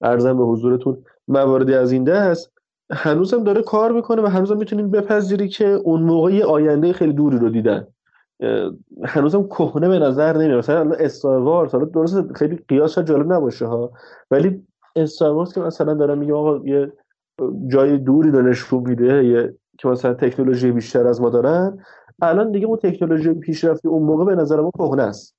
ارزم 0.00 0.38
به 0.38 0.44
حضورتون 0.44 1.04
مواردی 1.28 1.74
از 1.74 1.92
این 1.92 2.04
دست 2.04 2.52
هنوزم 2.92 3.44
داره 3.44 3.62
کار 3.62 3.92
می‌کنه 3.92 4.22
و 4.22 4.26
هنوزم 4.26 4.56
می‌تونید 4.56 4.90
بپذیری 4.90 5.48
که 5.48 5.66
اون 5.66 6.02
موقع 6.02 6.32
یه 6.32 6.44
آینده 6.44 6.92
خیلی 6.92 7.12
دوری 7.12 7.38
رو 7.38 7.48
دیدن. 7.48 7.86
هنوزم 9.04 9.42
کهنه 9.42 9.88
به 9.88 9.98
نظر 9.98 10.36
نمیاد. 10.36 10.58
مثلا 10.58 10.92
استار 10.92 11.42
وارز 11.42 11.72
حالا 11.72 11.84
درست 11.84 12.32
خیلی 12.32 12.58
قیاس 12.68 12.98
جالب 12.98 13.32
نباشه 13.32 13.66
ها 13.66 13.92
ولی 14.30 14.66
استار 14.96 15.32
وارز 15.32 15.52
که 15.52 15.60
مثلا 15.60 15.94
دارم 15.94 16.18
میگم 16.18 16.34
آقا 16.34 16.66
یه 16.66 16.92
جای 17.66 17.98
دوری 17.98 18.30
نشون 18.30 18.88
میده 18.88 19.54
که 19.78 19.88
مثلا 19.88 20.14
تکنولوژی 20.14 20.72
بیشتر 20.72 21.06
از 21.06 21.20
ما 21.20 21.30
دارن. 21.30 21.78
الان 22.22 22.50
دیگه 22.50 22.66
اون 22.66 22.76
تکنولوژی 22.76 23.34
پیشرفتی 23.34 23.88
اون 23.88 24.02
موقع 24.02 24.24
به 24.24 24.34
نظر 24.34 24.60
ما 24.60 24.70
کهنه 24.78 25.02
است. 25.02 25.36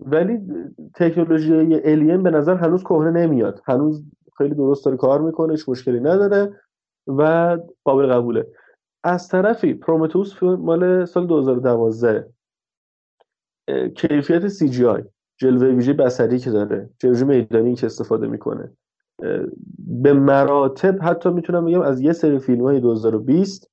ولی 0.00 0.38
تکنولوژی 0.94 1.52
الین 1.84 2.22
به 2.22 2.30
نظر 2.30 2.54
هنوز 2.54 2.82
کهنه 2.82 3.10
نمیاد. 3.10 3.60
هنوز 3.64 4.04
خیلی 4.38 4.54
درست 4.54 4.84
داره 4.84 4.96
کار 4.96 5.20
می‌کنه 5.20 5.52
هیچ 5.52 5.68
مشکلی 5.68 6.00
نداره 6.00 6.60
و 7.06 7.58
قابل 7.84 8.06
قبوله. 8.06 8.46
از 9.04 9.28
طرفی 9.28 9.74
پرومتوس 9.74 10.42
مال 10.42 11.04
سال 11.04 11.26
2012 11.26 12.28
کیفیت 13.96 14.48
سی 14.48 14.68
جی 14.68 14.84
آی 14.84 15.02
جلوه 15.36 15.66
ویژه 15.66 15.92
بصری 15.92 16.38
که 16.38 16.50
داره 16.50 16.90
جلوه 16.98 17.24
میدانی 17.24 17.74
که 17.74 17.86
استفاده 17.86 18.26
می‌کنه. 18.26 18.72
به 19.78 20.12
مراتب 20.12 20.98
حتی 21.02 21.30
می‌تونم 21.30 21.64
بگم 21.64 21.80
از 21.80 22.00
یه 22.00 22.12
سری 22.12 22.38
فیلم 22.38 22.62
های 22.62 22.80
2020 22.80 23.70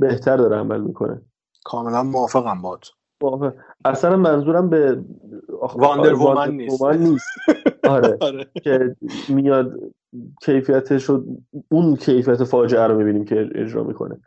بهتر 0.00 0.36
داره 0.36 0.56
عمل 0.56 0.80
می‌کنه. 0.80 1.22
کاملا 1.64 2.02
موافقم 2.02 2.62
باهات. 2.62 2.84
موافق. 3.22 3.52
اصلا 3.84 4.16
منظورم 4.16 4.70
به 4.70 5.00
Wonder 5.76 6.14
Woman 6.14 6.50
نیست. 6.50 6.82
نیست. 6.84 7.28
آره. 7.88 8.18
که 8.62 8.96
میاد 9.28 9.74
کیفیتش 10.42 11.04
رو 11.04 11.24
اون 11.68 11.96
کیفیت 11.96 12.44
فاجعه 12.44 12.86
رو 12.86 12.98
می‌بینیم 12.98 13.24
که 13.24 13.48
اجرا 13.54 13.84
می‌کنه. 13.84 14.20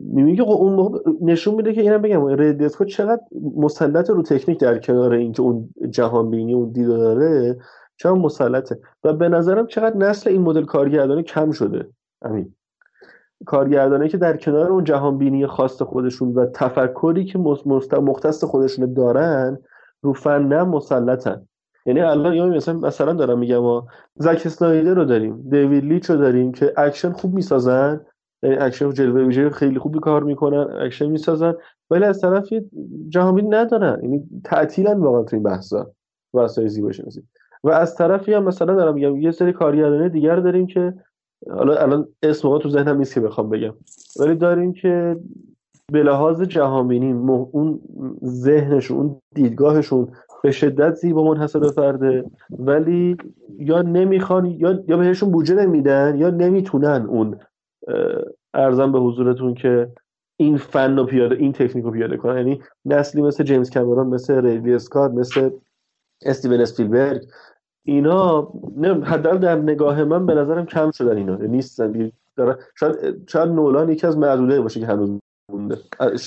می‌بینی 0.00 0.36
که 0.36 0.42
اون 0.42 0.72
موقع 0.72 0.98
نشون 1.20 1.54
میده 1.54 1.72
که 1.72 1.80
اینم 1.80 2.02
بگم 2.02 2.26
ریدلی 2.26 2.58
اسکات 2.58 2.84
چقدر 2.84 3.22
مسلط 3.56 4.10
رو 4.10 4.22
تکنیک 4.22 4.60
در 4.60 4.78
کنار 4.78 5.12
اینکه 5.12 5.42
اون 5.42 5.68
جهان 5.90 6.30
بینی 6.30 6.54
اون 6.54 6.70
دید 6.70 6.86
داره 6.86 7.56
چقدر 8.00 8.18
مسلطه. 8.18 8.78
و 9.04 9.12
به 9.12 9.28
نظرم 9.28 9.66
چقدر 9.66 9.96
نسل 9.96 10.30
این 10.30 10.42
مدل 10.42 10.64
کارگردانی 10.64 11.22
کم 11.22 11.50
شده. 11.50 11.88
همین 12.24 12.54
کارگردانه 13.46 14.08
که 14.08 14.18
در 14.18 14.36
کنار 14.36 14.72
اون 14.72 14.84
جهان 14.84 15.18
بینی 15.18 15.46
خاص 15.46 15.82
خودشون 15.82 16.34
و 16.34 16.46
تفکری 16.46 17.24
که 17.24 17.38
مختص 17.98 18.44
خودشون 18.44 18.92
دارن 18.94 19.58
رو 20.02 20.12
فن 20.12 20.62
مسلطن. 20.62 21.46
یعنی 21.86 22.00
الان 22.00 22.34
یا 22.34 22.46
مثلا 22.46 22.74
مثلا 22.74 23.12
دارم 23.12 23.38
میگم 23.38 23.58
ما 23.58 23.86
زک 24.14 24.42
اسنایدر 24.46 24.94
رو 24.94 25.04
داریم 25.04 25.48
دیوید 25.50 25.84
لیچ 25.84 26.10
رو 26.10 26.16
داریم 26.16 26.52
که 26.52 26.72
اکشن 26.76 27.12
خوب 27.12 27.34
می‌سازن. 27.34 28.00
یعنی 28.42 28.56
اکشن 28.56 28.92
جلوه 28.92 29.22
ویژه 29.22 29.50
خیلی 29.50 29.78
خوبی 29.78 29.98
کار 29.98 30.22
می‌کنن 30.22 30.76
اکشن 30.80 31.06
می‌سازن. 31.06 31.54
ولی 31.90 32.04
از 32.04 32.20
طرف 32.20 32.48
جهان 33.08 33.34
بینی 33.34 33.48
ندارن. 33.48 34.00
یعنی 34.02 34.28
تعطیلن 34.44 34.98
واقعا 34.98 35.22
تو 35.22 35.36
این 35.36 35.42
بحثا. 35.42 35.90
واسه 36.32 36.68
زیبا 36.68 36.90
و 37.64 37.70
از 37.70 37.94
طرفی 37.94 38.32
هم 38.32 38.44
مثلا 38.44 38.74
دارم 38.74 38.94
میگم 38.94 39.16
یه 39.16 39.30
سری 39.30 39.52
کارگردانه 39.52 40.08
دیگر 40.08 40.36
داریم 40.36 40.66
که 40.66 40.94
حالا 41.50 41.76
الان 41.76 42.08
اسم 42.22 42.58
تو 42.58 42.68
ذهنم 42.68 42.98
نیست 42.98 43.14
که 43.14 43.20
بخوام 43.20 43.50
بگم. 43.50 43.74
ولی 44.20 44.34
داریم 44.34 44.72
که 44.72 45.16
به 45.92 46.02
لحاظ 46.02 46.42
جهانبینی 46.42 47.12
اون 47.12 47.80
ذهنشون 48.24 48.96
اون 48.96 49.20
دیدگاهشون 49.34 50.08
به 50.42 50.50
شدت 50.50 50.94
زیبا 50.94 51.24
منحصر 51.24 51.58
به 51.58 51.70
فرده. 51.70 52.24
ولی 52.50 53.16
یا 53.58 53.82
نمی‌خوان 53.82 54.46
یا 54.46 54.82
یا 54.88 54.96
بهشون 54.96 55.30
بودجه 55.30 55.54
نمیدن 55.54 56.16
یا 56.18 56.30
نمی‌تونن 56.30 57.06
اون 57.08 57.36
ارزم 58.54 58.92
به 58.92 58.98
حضورتون 58.98 59.54
که 59.54 59.88
این 60.36 60.56
فن 60.56 60.96
رو 60.96 61.04
پیاده 61.04 61.34
این 61.34 61.52
تکنیک 61.52 61.84
رو 61.84 61.90
پیاده 61.90 62.16
کنن. 62.16 62.36
یعنی 62.36 62.62
نسلی 62.84 63.22
مثل 63.22 63.44
جیمز 63.44 63.70
کامرون 63.70 64.06
مثل 64.06 64.34
ریدلی 64.34 64.74
اسکات 64.74 65.10
مثل 65.10 65.50
استیون 66.22 66.60
اسپیلبرگ 66.60 67.22
اینا 67.84 68.52
حداقل 69.04 69.38
در 69.38 69.56
نگاه 69.56 70.04
من 70.04 70.26
به 70.26 70.34
نظرم 70.34 70.66
کم 70.66 70.90
شدن 70.90 71.16
اینا. 71.16 71.36
نیستن. 71.36 72.12
شاید 72.74 73.28
شاید 73.28 73.48
نولان 73.48 73.88
یکی 73.88 74.06
از 74.06 74.18
معدوده 74.18 74.60
باشه 74.60 74.80
که 74.80 74.86
هنوز 74.86 75.20
مونده. 75.52 75.78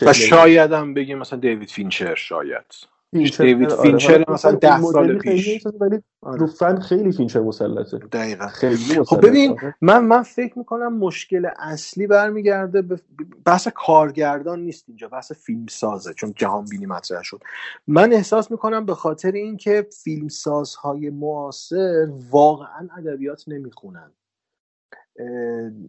و 0.02 0.14
شاید 0.14 0.72
هم 0.72 0.94
بگیم 0.94 1.18
مثلا 1.18 1.40
دیوید 1.40 1.70
فینچر 1.70 2.16
شاید. 2.16 2.93
دیوید 3.14 3.72
آره. 3.72 3.82
فینچر 3.82 4.26
مثلا 4.28 4.52
ده 4.52 4.82
سال 4.82 5.18
پیش. 5.18 5.66
ولی 5.80 6.00
آره. 6.22 6.80
خیلی 6.80 7.12
فینچر 7.12 7.40
مسلطه. 7.40 7.98
دقیقا. 7.98 8.48
خیلی 8.48 9.04
خب 9.04 9.28
ببین 9.28 9.60
من 9.82 10.06
من 10.06 10.24
فکر 10.24 10.60
می‌کنم 10.60 10.98
مشکل 10.98 11.50
اصلی 11.60 12.08
برمیگرده 12.08 12.82
به 12.82 13.00
بحث 13.46 13.68
کارگردان 13.68 14.60
نیست 14.60 14.86
اینجا 14.88 15.08
بحث 15.08 15.32
فیلم 15.32 15.66
سازه 15.70 16.14
چون 16.14 16.34
جهان 16.36 16.66
بینی 16.66 16.86
مطرح 16.86 17.24
شد. 17.24 17.42
من 17.88 18.14
احساس 18.14 18.52
می‌کنم 18.52 18.86
به 18.86 18.96
خاطر 18.96 19.32
اینکه 19.32 19.88
فیلم 20.04 20.28
سازهای 20.28 21.10
معاصر 21.10 22.08
واقعا 22.32 22.88
ادبیات 22.98 23.44
نمی‌خونن. 23.48 24.12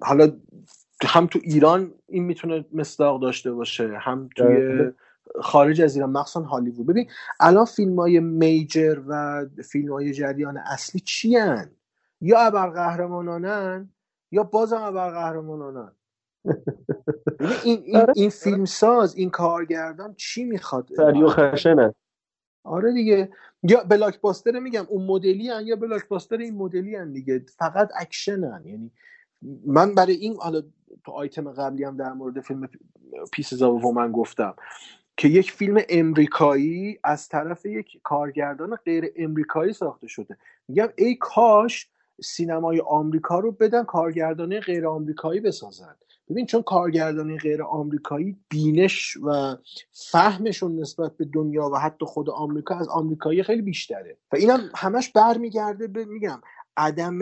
حالا 0.03 0.33
هم 1.05 1.27
تو 1.27 1.39
ایران 1.43 1.93
این 2.09 2.25
می‌تونه 2.25 2.65
مصداق 2.73 3.23
داشته 3.23 3.53
باشه 3.53 3.99
هم 4.01 4.29
توی 4.37 4.91
خارج 5.43 5.83
از 5.83 5.95
ایران 5.95 6.11
مخصوصا 6.11 6.47
هالیوود. 6.47 6.87
ببین 6.87 7.11
الان 7.41 7.65
فیلم 7.65 8.01
های 8.01 8.21
میجر 8.21 9.01
و 9.07 9.45
فیلم 9.65 9.93
های 9.93 10.13
جریان 10.13 10.57
اصلی 10.57 11.01
چی 11.01 11.37
هن؟ 11.37 11.71
یا 12.21 12.41
ابرقهرمانانن 12.41 13.91
یا 14.33 14.43
بازم 14.43 14.83
ابرقهرمانانن. 14.83 15.93
این, 17.65 17.83
این, 17.85 17.97
آره. 17.97 18.13
این 18.17 18.31
فیلم 18.31 18.65
ساز 18.65 19.17
این 19.17 19.31
کارگردان 19.31 20.15
چی 20.15 20.45
می‌خواد؟ 20.45 20.89
سریو 20.97 21.29
خشنه. 21.29 21.95
آره 22.65 22.93
دیگه. 22.93 23.31
یا 23.63 23.85
blockbuster 23.85 24.59
میگم 24.59 24.87
اون 24.89 25.07
مدلی 25.07 25.49
هن 25.49 25.67
یا 25.67 25.77
blockbuster 25.77 26.37
این 26.37 26.55
مدلی 26.55 26.97
هن 26.97 27.13
دیگه. 27.13 27.45
فقط 27.59 27.91
اکشنن 28.01 28.63
یعنی 28.65 28.91
من 29.67 29.95
برای 29.95 30.15
این 30.15 30.37
حالا 30.37 30.63
تو 31.05 31.13
آیتم 31.13 31.53
قبلی 31.53 31.85
هم 31.85 31.97
در 31.97 32.13
مورد 32.13 32.41
فیلم 32.41 32.69
پیس 33.33 33.63
من 33.63 34.13
گفتم. 34.13 34.55
که 35.17 35.29
یک 35.29 35.53
فیلم 35.53 35.83
امریکایی 35.89 36.99
از 37.05 37.29
طرف 37.29 37.67
یک 37.67 38.01
کارگردان 38.03 38.77
غیر 38.77 39.13
امریکایی 39.17 39.73
ساخته 39.73 40.07
شده. 40.07 40.37
میگم 40.69 40.89
ای 40.97 41.15
کاش 41.15 41.89
سینمای 42.23 42.81
آمریکا 42.81 43.39
رو 43.39 43.53
بدن 43.53 43.85
کارگردانی 43.85 44.61
غیر 44.61 44.87
آمریکایی 44.87 45.41
بسازن. 45.41 45.95
ببین 46.31 46.47
چون 46.47 46.63
کارگردانی 46.63 47.39
غیر 47.39 47.63
آمریکایی 47.63 48.37
بینش 48.49 49.17
و 49.17 49.57
فهمشون 49.93 50.81
نسبت 50.81 51.17
به 51.17 51.25
دنیا 51.25 51.69
و 51.69 51.77
حتی 51.77 52.07
خود 52.07 52.31
آمریکا 52.31 52.75
از 52.75 52.89
آمریکایی 52.89 53.43
خیلی 53.43 53.63
بیشتره. 53.63 54.17
و 54.33 54.37
اینم 54.37 54.71
همش 54.75 55.09
برمیگرده 55.09 55.87
به 55.87 56.05
میگم 56.05 56.41
عدم 56.77 57.19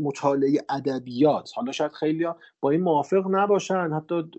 مطالعه 0.00 0.58
ادبیات. 0.68 1.50
حالا 1.54 1.72
شاید 1.72 1.92
خیلی 1.92 2.26
با 2.60 2.70
این 2.70 2.80
موافق 2.80 3.26
نباشن 3.30 3.92
حتی 3.92 4.30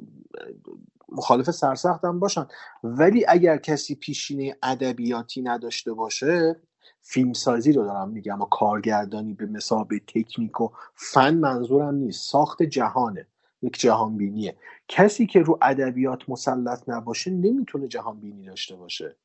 مخالف 1.14 1.52
سرسخت 1.52 2.06
هم 2.06 2.20
باشن. 2.20 2.48
ولی 2.84 3.26
اگر 3.28 3.58
کسی 3.58 3.96
پیشینه 3.96 4.56
ادبیاتی 4.64 5.42
نداشته 5.42 5.94
باشه 5.94 6.56
فیلمسازی 7.02 7.72
رو 7.72 7.84
دارم 7.84 8.10
میگم 8.10 8.42
و 8.42 8.46
کارگردانی 8.46 9.34
به 9.34 9.46
مسابه 9.46 10.00
تکنیک 10.00 10.62
و 10.62 10.70
فن 10.96 11.34
منظورم 11.34 11.96
نیست. 11.96 12.32
ساخت 12.32 12.64
جهانه. 12.64 13.28
یک 13.62 13.80
جهان 13.80 14.18
بینیه 14.18 14.56
کسی 14.88 15.26
که 15.26 15.40
رو 15.40 15.60
ادبیات 15.62 16.30
مسلط 16.30 16.90
نباشه 16.90 17.32
نمی‌تونه 17.32 17.88
جهان 17.88 18.20
بینی 18.20 18.46
داشته 18.46 18.76
باشه. 18.76 19.16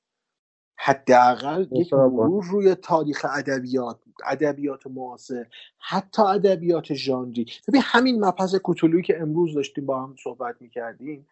حداقل 0.77 1.67
یک 1.73 1.93
مرور 1.93 2.45
روی 2.45 2.75
تاریخ 2.75 3.27
ادبیات 3.35 3.99
ادبیات 4.27 4.87
معاصر 4.87 5.47
حتی 5.79 6.23
ادبیات 6.23 6.95
ژانری. 6.95 7.47
ببین 7.69 7.83
همین 7.85 8.25
مبحث 8.25 8.55
کوتولویی 8.55 9.03
که 9.03 9.21
امروز 9.21 9.55
داشتیم 9.55 9.87
با 9.87 10.03
هم 10.03 10.15
صحبت 10.23 10.57
می‌کردیم 10.61 11.27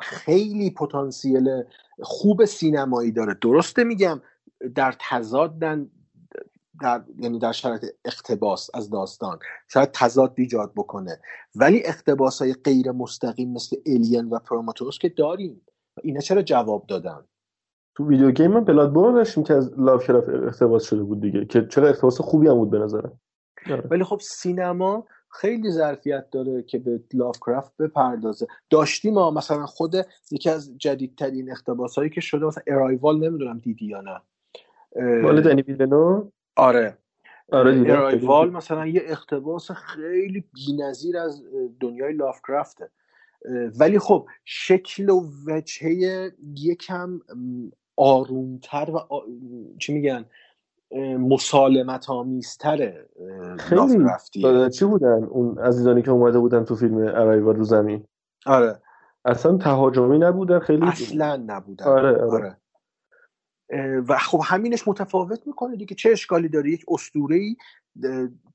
خیلی 0.00 0.70
پتانسیل 0.70 1.62
خوب 2.02 2.44
سینمایی 2.44 3.12
داره. 3.12 3.34
درسته 3.34 3.84
میگم 3.84 4.20
در 4.74 4.94
تضادن 5.00 5.90
در 6.82 7.04
یعنی 7.18 7.38
در 7.38 7.52
شرایط 7.52 7.84
اقتباس 8.04 8.70
از 8.74 8.90
داستان. 8.90 9.38
شاید 9.68 9.90
تضاد 9.92 10.34
ایجاد 10.36 10.72
بکنه. 10.76 11.20
ولی 11.54 11.82
اقتباس 11.86 12.42
های 12.42 12.52
غیر 12.52 12.90
مستقیم 12.90 13.52
مثل 13.52 13.76
Alien 13.86 14.28
و 14.28 14.38
Prometheus 14.38 14.98
که 14.98 15.08
داریم. 15.08 15.60
اینا 16.02 16.20
چرا 16.20 16.42
جواب 16.42 16.86
دادن؟ 16.86 17.24
تو 17.94 18.08
video 18.08 18.30
game 18.30 18.52
هم 18.56 18.64
Bloodborne 18.64 19.14
داشتیم 19.14 19.44
که 19.44 19.54
از 19.54 19.78
لافکرافت 19.78 20.28
اقتباس 20.28 20.84
شده 20.84 21.02
بود 21.02 21.20
دیگه. 21.20 21.44
که 21.44 21.66
چرا 21.66 21.88
اقتباس 21.88 22.20
خوبی 22.20 22.48
هم 22.48 22.54
بود 22.54 22.70
به 22.70 22.78
نظرم. 22.78 23.20
ولی 23.90 24.04
خب 24.04 24.18
سینما 24.22 25.06
خیلی 25.30 25.70
ظرفیت 25.70 26.30
داره 26.30 26.62
که 26.62 26.78
به 26.78 27.00
لافکرافت 27.14 27.76
بپردازه. 27.76 28.46
داشتیم 28.70 29.14
ما 29.14 29.30
مثلا 29.30 29.66
خود 29.66 29.94
یکی 30.30 30.50
از 30.50 30.78
جدیدترین 30.78 31.50
اقتباس 31.50 31.94
هایی 31.94 32.10
که 32.10 32.20
شده 32.20 32.46
مثلا 32.46 32.62
ارایوال 32.66 33.28
نمی‌دونم 33.28 33.58
دیدی 33.58 33.86
یا 33.86 34.00
نه. 34.00 34.20
مال 35.22 35.40
دنی 35.40 35.62
ویلنوو؟ 35.62 36.30
آره. 36.56 36.98
آره. 37.52 37.90
ارایوال 37.90 38.50
مثلا 38.50 38.86
یه 38.86 39.02
اقتباس 39.04 39.70
خیلی 39.70 40.44
بی‌نظیر 40.54 41.18
از 41.18 41.42
دنیای 41.80 42.12
لاوکرافته 42.12 42.90
ولی 43.78 43.98
خب 43.98 44.26
شکل 44.44 45.10
و 45.10 45.30
وجهه 45.46 46.32
یکم 46.56 47.20
آرومتر 47.96 48.90
و 48.90 48.96
آ... 48.96 49.20
چی 49.78 49.92
میگن؟ 49.92 50.24
مسالمت 51.18 52.10
آمیزتره 52.10 53.08
خیلی 53.58 54.70
چی 54.70 54.84
بودن؟ 54.84 55.24
اون 55.24 55.58
عزیزانی 55.58 56.02
که 56.02 56.10
اومده 56.10 56.38
بودن 56.38 56.64
تو 56.64 56.76
فیلم 56.76 56.96
ارایوال 56.98 57.56
رو 57.56 57.64
زمین. 57.64 58.04
آره. 58.46 58.82
اصلا 59.24 59.56
تهاجمی 59.56 60.18
نبودن 60.18 60.58
خیلی 60.58 60.86
اصلا 60.86 61.36
نبودن. 61.36 61.84
آره 61.84 62.24
آره, 62.24 62.56
اه، 63.70 63.96
و 64.08 64.18
خب 64.18 64.40
همینش 64.44 64.88
متفاوت 64.88 65.46
می‌کنه 65.46 65.76
دیگه. 65.76 65.94
چه 65.94 66.10
اشکالی 66.10 66.48
داره؟ 66.48 66.70
یک 66.70 66.84
اسطوره 66.88 67.56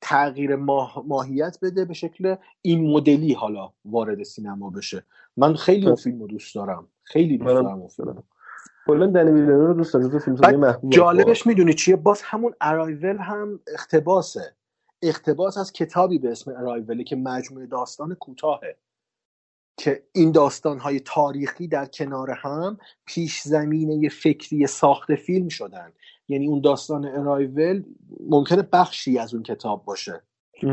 تغییر 0.01 0.55
ماه... 0.55 1.03
ماهیت 1.07 1.57
بده 1.61 1.85
به 1.85 1.93
شکل 1.93 2.35
این 2.61 2.91
مدلی 2.91 3.33
حالا 3.33 3.73
وارد 3.85 4.23
سینما 4.23 4.69
بشه. 4.69 5.03
من 5.37 5.55
خیلی 5.55 5.85
اون 5.85 5.95
فیلم 5.95 6.19
رو 6.19 6.27
دوست 6.27 6.55
دارم. 6.55 6.87
خیلی 7.03 7.37
دوست 7.37 7.53
دارم 7.53 7.79
اون 7.79 7.87
فیلم. 7.87 8.23
کلا 8.87 9.07
دنی 9.07 9.31
ویلنو 9.31 9.67
رو 9.67 9.73
دوست 9.73 9.93
دارم 9.93 10.19
فیلم 10.19 10.35
بعد 10.35 10.55
محبوب 10.55 10.91
جالبش 10.91 11.47
می‌دونی 11.47 11.73
چیه؟ 11.73 11.95
باز 11.95 12.21
همون 12.21 12.53
ارایول 12.61 13.17
هم 13.17 13.59
اقتباسه. 13.73 14.55
اقتباس 15.01 15.57
از 15.57 15.73
کتابی 15.73 16.19
به 16.19 16.31
اسم 16.31 16.51
ارایوله 16.51 17.03
که 17.03 17.15
مجموعه 17.15 17.65
داستان 17.65 18.15
کوتاهه. 18.15 18.77
که 19.77 20.03
این 20.11 20.31
داستانهای 20.31 20.99
تاریخی 20.99 21.67
در 21.67 21.85
کنار 21.85 22.31
هم 22.31 22.77
پیش 23.05 23.41
زمینه 23.41 24.09
فکری 24.09 24.67
ساخت 24.67 25.15
فیلم 25.15 25.47
شدن. 25.47 25.91
یعنی 26.27 26.47
اون 26.47 26.61
داستان 26.61 27.05
ارایول 27.05 27.83
ممکنه 28.29 28.61
بخشی 28.61 29.19
از 29.19 29.33
اون 29.33 29.43
کتاب 29.43 29.85
باشه. 29.85 30.21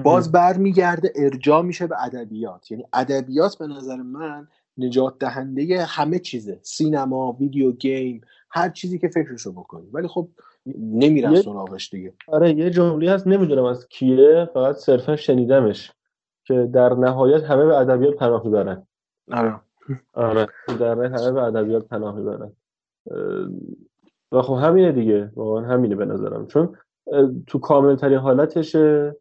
باز 0.05 0.33
برمیگرده 0.33 1.13
ارجاع 1.17 1.63
میشه 1.63 1.87
به 1.87 2.05
ادبیات. 2.05 2.71
یعنی 2.71 2.85
ادبیات 2.93 3.59
به 3.59 3.67
نظر 3.67 3.97
من 3.97 4.49
نجات 4.81 5.19
دهنده 5.19 5.85
همه 5.85 6.19
چیزه. 6.19 6.59
سینما 6.63 7.33
ویدیو 7.33 7.73
گیم 7.73 8.21
هر 8.51 8.69
چیزی 8.69 8.99
که 8.99 9.09
فکرشو 9.09 9.53
بکنی. 9.53 9.89
ولی 9.93 10.09
خب 10.09 10.29
نمیرن 10.79 11.33
یه- 11.33 11.43
سراغش 11.43 11.91
دیگه. 11.91 12.13
آره 12.29 12.53
یه 12.53 12.71
جمله 12.71 13.11
هست 13.11 13.27
نمی‌دونم 13.27 13.65
از 13.65 13.89
کیه 13.89 14.49
فقط 14.55 14.77
صرفا 14.77 15.17
شنیدمش 15.17 15.93
که 16.45 16.71
در 16.73 16.95
نهایت 16.95 17.43
همه 17.45 17.67
به 17.67 17.77
ادبیات 17.77 18.15
پناه 18.17 18.45
می‌برن. 18.45 18.87
آره. 19.33 19.61
آره 20.13 20.47
در 20.81 20.95
نهایت 20.95 21.21
همه 21.21 21.33
به 21.33 21.43
ادبیات 21.43 21.89
پناه 21.89 22.17
می‌برن. 22.17 22.53
و 24.33 24.43
خب 24.43 24.55
همینه 24.55 24.93
دیگه. 24.93 25.33
واقعا 25.37 25.65
همینه 25.65 25.97
به 25.97 26.05
نظرم. 26.05 26.47
چون 26.47 26.77
تو 27.47 27.59
کامل 27.59 27.97
ترین 27.97 28.19
حالتشه 28.19 29.17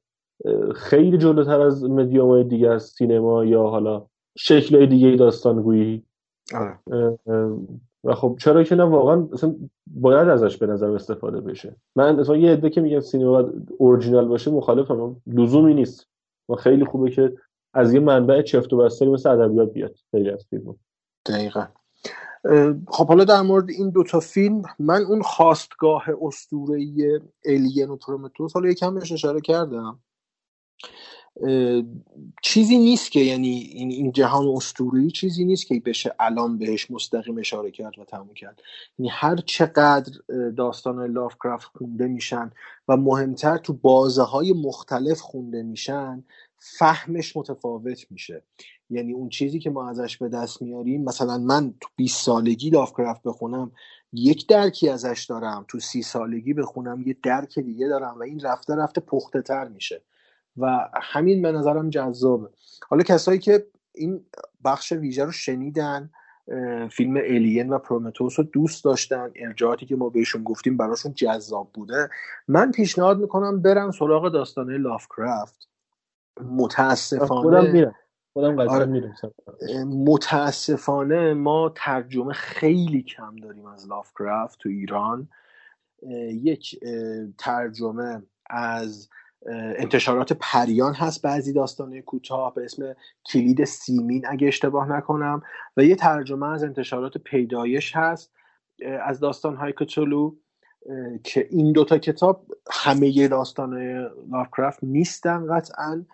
خیلی 0.75 1.17
جلوتر 1.17 1.61
از 1.61 1.83
مدیوم 1.83 2.43
دیگه 2.43 2.69
از 2.69 2.83
سینما 2.83 3.45
یا 3.45 3.63
حالا 3.63 4.05
شکلهای 4.41 4.87
دیگه 4.87 5.15
داستانگویی. 5.15 6.03
آره. 6.53 6.79
اه، 7.27 7.57
و 8.03 8.15
خب 8.15 8.37
چرا 8.39 8.63
که 8.63 8.75
نه 8.75 8.83
واقعا 8.83 9.27
اصلا 9.33 9.55
باید 9.87 10.27
ازش 10.27 10.57
به 10.57 10.67
نظر 10.67 10.91
استفاده 10.91 11.41
بشه. 11.41 11.75
من 11.95 12.19
اصلا 12.19 12.37
یه 12.37 12.51
عده 12.51 12.69
که 12.69 12.81
میگن 12.81 12.99
سینما 12.99 13.31
باید 13.31 13.71
اورجینال 13.77 14.27
باشه 14.27 14.51
مخالفم. 14.51 15.21
لزومی 15.27 15.73
نیست. 15.73 16.07
و 16.49 16.55
خیلی 16.55 16.85
خوبه 16.85 17.09
که 17.09 17.37
از 17.73 17.93
یه 17.93 17.99
منبع 17.99 18.41
چفت 18.41 18.73
و 18.73 18.77
بستری 18.77 19.09
مثل 19.09 19.29
ادبیات 19.29 19.73
بیاد. 19.73 19.95
خیلی 20.11 20.29
از 20.29 20.45
فیلم 20.49 20.75
دقیقا. 21.25 21.67
خب 22.87 23.07
حالا 23.07 23.23
در 23.23 23.41
مورد 23.41 23.69
این 23.69 23.89
دوتا 23.89 24.19
فیلم 24.19 24.61
من 24.79 25.01
اون 25.01 25.21
خواستگاه 25.21 26.03
اسطوره‌ای 26.21 27.19
الین 27.45 27.89
و 27.89 27.95
پرومتوس 27.95 28.53
حالا 28.53 28.69
یکم 28.69 28.95
بهش 28.95 29.11
اشاره 29.11 29.41
کردم. 29.41 29.99
چیزی 32.41 32.77
نیست 32.77 33.11
که 33.11 33.19
یعنی 33.19 33.49
این 33.49 33.91
این 33.91 34.11
جهان 34.11 34.47
اسطوره‌ای 34.47 35.11
چیزی 35.11 35.45
نیست 35.45 35.67
که 35.67 35.79
بشه 35.85 36.15
الان 36.19 36.57
بهش 36.57 36.91
مستقیم 36.91 37.37
اشاره 37.37 37.71
کرد 37.71 37.99
و 37.99 38.05
تموم 38.05 38.33
کرد. 38.33 38.61
یعنی 38.99 39.09
هر 39.13 39.35
چقدر 39.35 40.13
داستان 40.57 41.11
لافکرافت 41.11 41.67
خونده 41.77 42.07
میشن 42.07 42.51
و 42.87 42.97
مهمتر 42.97 43.57
تو 43.57 43.73
بازه 43.73 44.23
های 44.23 44.53
مختلف 44.53 45.21
خونده 45.21 45.63
میشن 45.63 46.23
فهمش 46.57 47.37
متفاوت 47.37 48.11
میشه. 48.11 48.43
یعنی 48.89 49.13
اون 49.13 49.29
چیزی 49.29 49.59
که 49.59 49.69
ما 49.69 49.89
ازش 49.89 50.17
به 50.17 50.29
دست 50.29 50.61
میاریم 50.61 51.03
مثلا 51.03 51.37
من 51.37 51.73
تو 51.81 51.89
20 51.95 52.25
سالگی 52.25 52.69
لافکرافت 52.69 53.21
بخونم 53.23 53.71
یک 54.13 54.47
درکی 54.47 54.89
ازش 54.89 55.25
دارم 55.29 55.65
تو 55.67 55.79
سی 55.79 56.01
سالگی 56.01 56.53
بخونم 56.53 57.03
یه 57.07 57.17
درک 57.23 57.59
دیگه 57.59 57.87
دارم 57.87 58.19
و 58.19 58.23
این 58.23 58.39
رفته 58.39 58.75
رفته 58.75 59.01
پخته 59.01 59.41
تر 59.41 59.67
میشه. 59.67 60.01
و 60.59 60.89
همین 61.01 61.41
به 61.41 61.51
نظرم 61.51 61.89
جذابه. 61.89 62.49
حالا 62.89 63.03
کسایی 63.03 63.39
که 63.39 63.65
این 63.95 64.25
بخش 64.65 64.91
ویژه 64.91 65.25
رو 65.25 65.31
شنیدن 65.31 66.09
فیلم 66.91 67.17
الین 67.17 67.69
و 67.69 67.77
پرومتوس 67.77 68.39
رو 68.39 68.45
دوست 68.45 68.83
داشتن 68.83 69.31
ارجاعاتی 69.35 69.85
که 69.85 69.95
ما 69.95 70.09
بهشون 70.09 70.43
گفتیم 70.43 70.77
براشون 70.77 71.13
جذاب 71.13 71.69
بوده. 71.73 72.09
من 72.47 72.71
پیشنهاد 72.71 73.19
می‌کنم 73.19 73.61
برن 73.61 73.91
سراغ 73.91 74.29
داستانه 74.31 74.77
لافکرافت 74.77 75.67
خودم 76.37 76.49
متاسفانه 76.55 77.71
میرم. 77.71 77.95
خودم 78.33 78.63
قطعا 78.63 78.75
آره. 78.75 78.85
میرم 78.85 79.15
متاسفانه 79.87 81.33
ما 81.33 81.73
ترجمه 81.75 82.33
خیلی 82.33 83.03
کم 83.03 83.35
داریم 83.35 83.65
از 83.65 83.87
لافکرافت 83.87 84.59
تو 84.59 84.69
ایران. 84.69 85.29
یک 86.29 86.79
ترجمه 87.37 88.23
از 88.49 89.09
انتشارات 89.77 90.33
پریان 90.33 90.93
هست 90.93 91.21
بعضی 91.21 91.53
داستانه 91.53 92.01
کوتاه 92.01 92.53
به 92.53 92.63
اسم 92.63 92.95
کلید 93.25 93.63
سیمین 93.63 94.25
اگه 94.27 94.47
اشتباه 94.47 94.89
نکنم 94.89 95.41
و 95.77 95.83
یه 95.83 95.95
ترجمه 95.95 96.47
از 96.47 96.63
انتشارات 96.63 97.17
پیدایش 97.17 97.95
هست 97.95 98.31
از 99.05 99.19
داستانهای 99.19 99.73
کتولو 99.77 100.35
اه، 100.89 101.17
که 101.23 101.47
این 101.49 101.71
دوتا 101.71 101.97
کتاب 101.97 102.45
همه 102.71 103.27
داستان 103.27 104.01
لافکرافت 104.31 104.83
نیستن 104.83 105.55
قطعا 105.55 106.05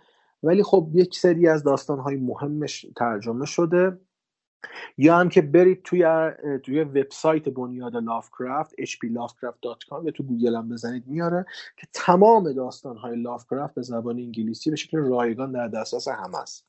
ولی 0.43 0.63
خب 0.63 0.89
یک 0.93 1.15
سری 1.17 1.47
از 1.47 1.63
داستانهای 1.63 2.15
مهمش 2.15 2.85
ترجمه 2.95 3.45
شده. 3.45 3.99
یا 4.97 5.17
هم 5.17 5.29
که 5.29 5.41
برید 5.41 5.81
توی 5.83 6.31
توی 6.63 6.83
وبسایت 6.83 7.49
بنیاد 7.49 7.95
لافکرافت 7.95 8.75
hplovecraft.com 8.75 10.05
یا 10.05 10.11
تو 10.11 10.23
گوگل 10.23 10.55
هم 10.55 10.69
بزنید 10.69 11.03
میاره 11.07 11.45
که 11.77 11.87
تمام 11.93 12.53
داستانهای 12.53 13.15
لافکرافت 13.15 13.75
به 13.75 13.81
زبان 13.81 14.17
انگلیسی 14.17 14.69
به 14.69 14.75
شکل 14.75 14.97
رایگان 14.97 15.51
در 15.51 15.67
دسترس 15.67 16.07
همه 16.07 16.37
است. 16.37 16.65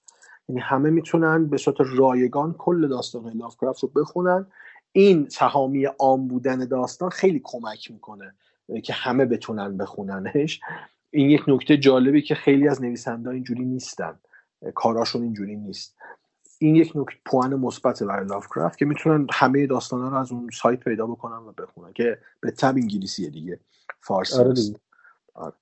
یعنی 0.49 0.61
همه 0.61 0.91
می‌تونن 0.91 1.47
به 1.47 1.57
صورت 1.57 1.77
رایگان 1.81 2.53
کل 2.53 2.89
داستانهای 2.89 3.35
لافکرافت 3.35 3.83
رو 3.83 3.89
بخونن. 3.89 4.47
این 4.93 5.29
سهامی 5.29 5.85
عام 5.85 6.29
بودن 6.29 6.65
داستان 6.65 7.11
خیلی 7.11 7.41
کمک 7.45 7.91
می‌کنه 7.91 8.35
که 8.83 8.93
همه 8.93 9.25
بتونن 9.25 9.77
بخوننش. 9.77 10.61
این 11.11 11.31
یک 11.31 11.43
نکته 11.49 11.77
جالبی 11.77 12.23
که 12.23 12.35
خیلی 12.35 12.69
از 12.69 12.83
نویسنده 12.83 13.31
اینجوری 13.31 13.65
نیستن. 13.65 14.19
کاراشون 14.75 15.23
اینجوری 15.23 15.57
نیست. 15.57 15.97
این 16.59 16.77
یک 16.77 16.93
نکته 16.95 17.17
پوان 17.25 17.55
مثبت 17.55 18.03
برای 18.03 18.27
لافکرافت 18.27 18.79
که 18.79 18.85
می‌تونن 18.85 19.27
همه 19.33 19.67
داستانا 19.67 20.09
رو 20.09 20.17
از 20.17 20.33
اون 20.33 20.51
سایت 20.53 20.81
پیدا 20.81 21.07
بکنن 21.07 21.37
و 21.37 21.53
بخونن 21.53 21.93
که 21.93 22.19
به 22.41 22.51
تب 22.51 22.75
انگلیسیه 22.77 23.31
دیگه 23.31 23.61
فارسی 24.01 24.39
آره 24.39 24.53
دیگه 24.53 24.79
آره. 25.35 25.55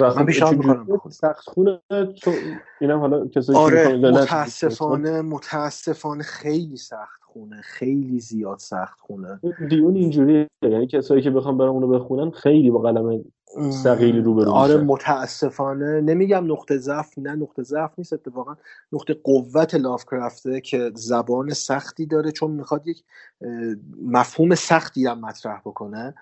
و 0.00 0.14
من 0.14 0.26
پیشنهاد 0.26 0.56
می‌کنم 0.56 1.10
سخت 1.10 1.48
خونه 1.48 1.80
تو 2.22 2.32
اینم 2.80 2.98
حالا 2.98 3.26
کسایی 3.26 3.58
که 3.58 3.64
آره 3.64 3.96
متاسفانه 4.10 5.22
متاسفانه 5.22 6.22
خیلی 6.22 6.76
سخت 6.76 7.22
خونه 7.22 7.60
خیلی 7.60 8.20
زیاد 8.20 8.58
سخت 8.58 9.00
خونه 9.00 9.40
دیون 9.68 9.94
اینجوریه 9.94 10.48
یعنی 10.62 10.86
کسایی 10.86 11.22
که 11.22 11.30
بخوام 11.30 11.58
برام 11.58 11.74
اونو 11.74 11.88
بخونن 11.88 12.30
خیلی 12.30 12.70
با 12.70 12.78
قلم 12.78 13.24
ثقیلی 13.70 14.20
روبرو 14.20 14.50
آره 14.50 14.76
متاسفانه. 14.76 16.00
نمیگم 16.00 16.52
نقطه 16.52 16.76
ضعف 16.76 17.18
نه 17.18 17.34
نقطه 17.34 17.62
ضعف 17.62 17.90
نیست 17.98 18.12
اتفاقا 18.12 18.56
نقطه 18.92 19.14
قوت 19.14 19.74
لافکرافته 19.74 20.60
که 20.60 20.90
زبان 20.94 21.50
سختی 21.50 22.06
داره 22.06 22.30
چون 22.32 22.50
می‌خواد 22.50 22.86
یک 22.86 23.04
مفهوم 24.02 24.54
سختی 24.54 25.06
هم 25.06 25.20
مطرح 25.20 25.60
بکنه. 25.60 26.14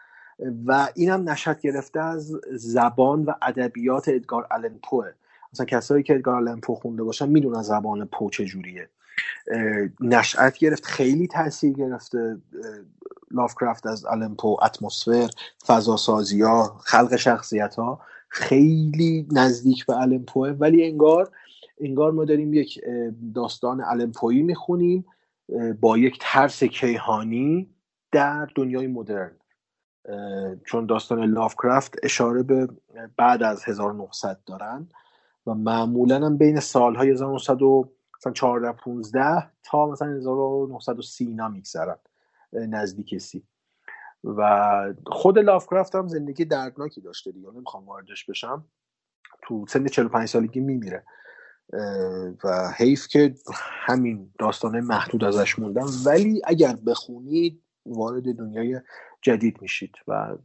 و 0.66 0.88
اینم 0.95 1.30
نشد 1.30 1.61
گرفته 1.61 2.01
از 2.01 2.32
زبان 2.53 3.24
و 3.24 3.32
ادبیات 3.43 4.09
ادگار 4.09 4.47
آلن 4.51 4.78
پوه. 4.82 5.11
مثلا 5.53 5.66
کسایی 5.66 6.03
که 6.03 6.14
ادگار 6.14 6.34
آلن 6.36 6.61
پو 6.61 6.74
خونده 6.74 7.03
باشن 7.03 7.28
می‌دونن 7.28 7.62
زبان 7.62 8.05
پو 8.05 8.30
چجوریه 8.30 8.88
نشأت 10.01 10.59
گرفت 10.59 10.84
خیلی 10.84 11.26
تاثیر 11.26 11.72
گرفته 11.72 12.38
لافکرافت 13.30 13.86
از 13.86 14.05
آلمپو 14.05 14.57
اتمسفر 14.62 15.30
فضا 15.66 15.97
سازی 15.97 16.43
ها 16.43 16.80
خلق 16.84 17.16
شخصیت 17.16 17.74
ها 17.74 18.01
خیلی 18.28 19.28
نزدیک 19.32 19.86
به 19.86 19.97
المپوه 19.97 20.49
ولی 20.51 20.84
انگار 20.84 21.30
انگار 21.80 22.12
ما 22.12 22.24
داریم 22.24 22.55
یک 22.55 22.80
داستان 23.34 23.80
المپویی 23.80 24.43
می‌خونیم 24.43 25.05
با 25.80 25.99
یک 25.99 26.18
ترس 26.20 26.64
کیهانی 26.64 27.70
در 28.12 28.49
دنیای 28.55 28.86
مدرن. 28.86 29.39
چون 30.65 30.87
داستان 30.87 31.25
لافکرافت 31.25 31.95
اشاره 32.03 32.43
به 32.43 32.69
بعد 33.17 33.43
از 33.43 33.65
1900 33.65 34.41
دارن 34.47 34.89
و 35.47 35.55
معمولا 35.55 36.27
هم 36.27 36.37
بین 36.37 36.61
سالهای 36.61 37.11
1914 37.11 38.73
15 38.73 39.51
تا 39.63 39.87
مثلا 39.87 40.09
1930 40.09 41.27
اینا 41.27 41.49
میگذرن 41.49 41.97
نزدیک 42.53 43.19
سی. 43.19 43.43
و 44.25 44.95
خود 45.07 45.39
لافکرافت 45.39 45.95
هم 45.95 46.09
زندگی 46.09 46.45
دردناکی 46.45 47.01
داشته 47.01 47.33
دیگه. 47.33 47.49
نمی‌خوام 47.51 47.87
واردش 47.87 48.25
بشم. 48.25 48.65
تو 49.43 49.67
سن 49.69 49.87
45 49.87 50.29
سالگی 50.29 50.61
میمیره. 50.61 51.05
و 52.45 52.73
حیف 52.77 53.09
که 53.09 53.35
همین 53.63 54.33
داستانه 54.39 54.81
محدود 54.81 55.25
ازش 55.25 55.59
موندن 55.59 55.87
ولی 56.07 56.43
اگر 56.45 56.77
بخونید 56.87 57.63
وارد 57.87 58.35
دنیای 58.35 58.81
جدید 59.23 59.62
میشید 59.62 59.95
و 60.09 60.37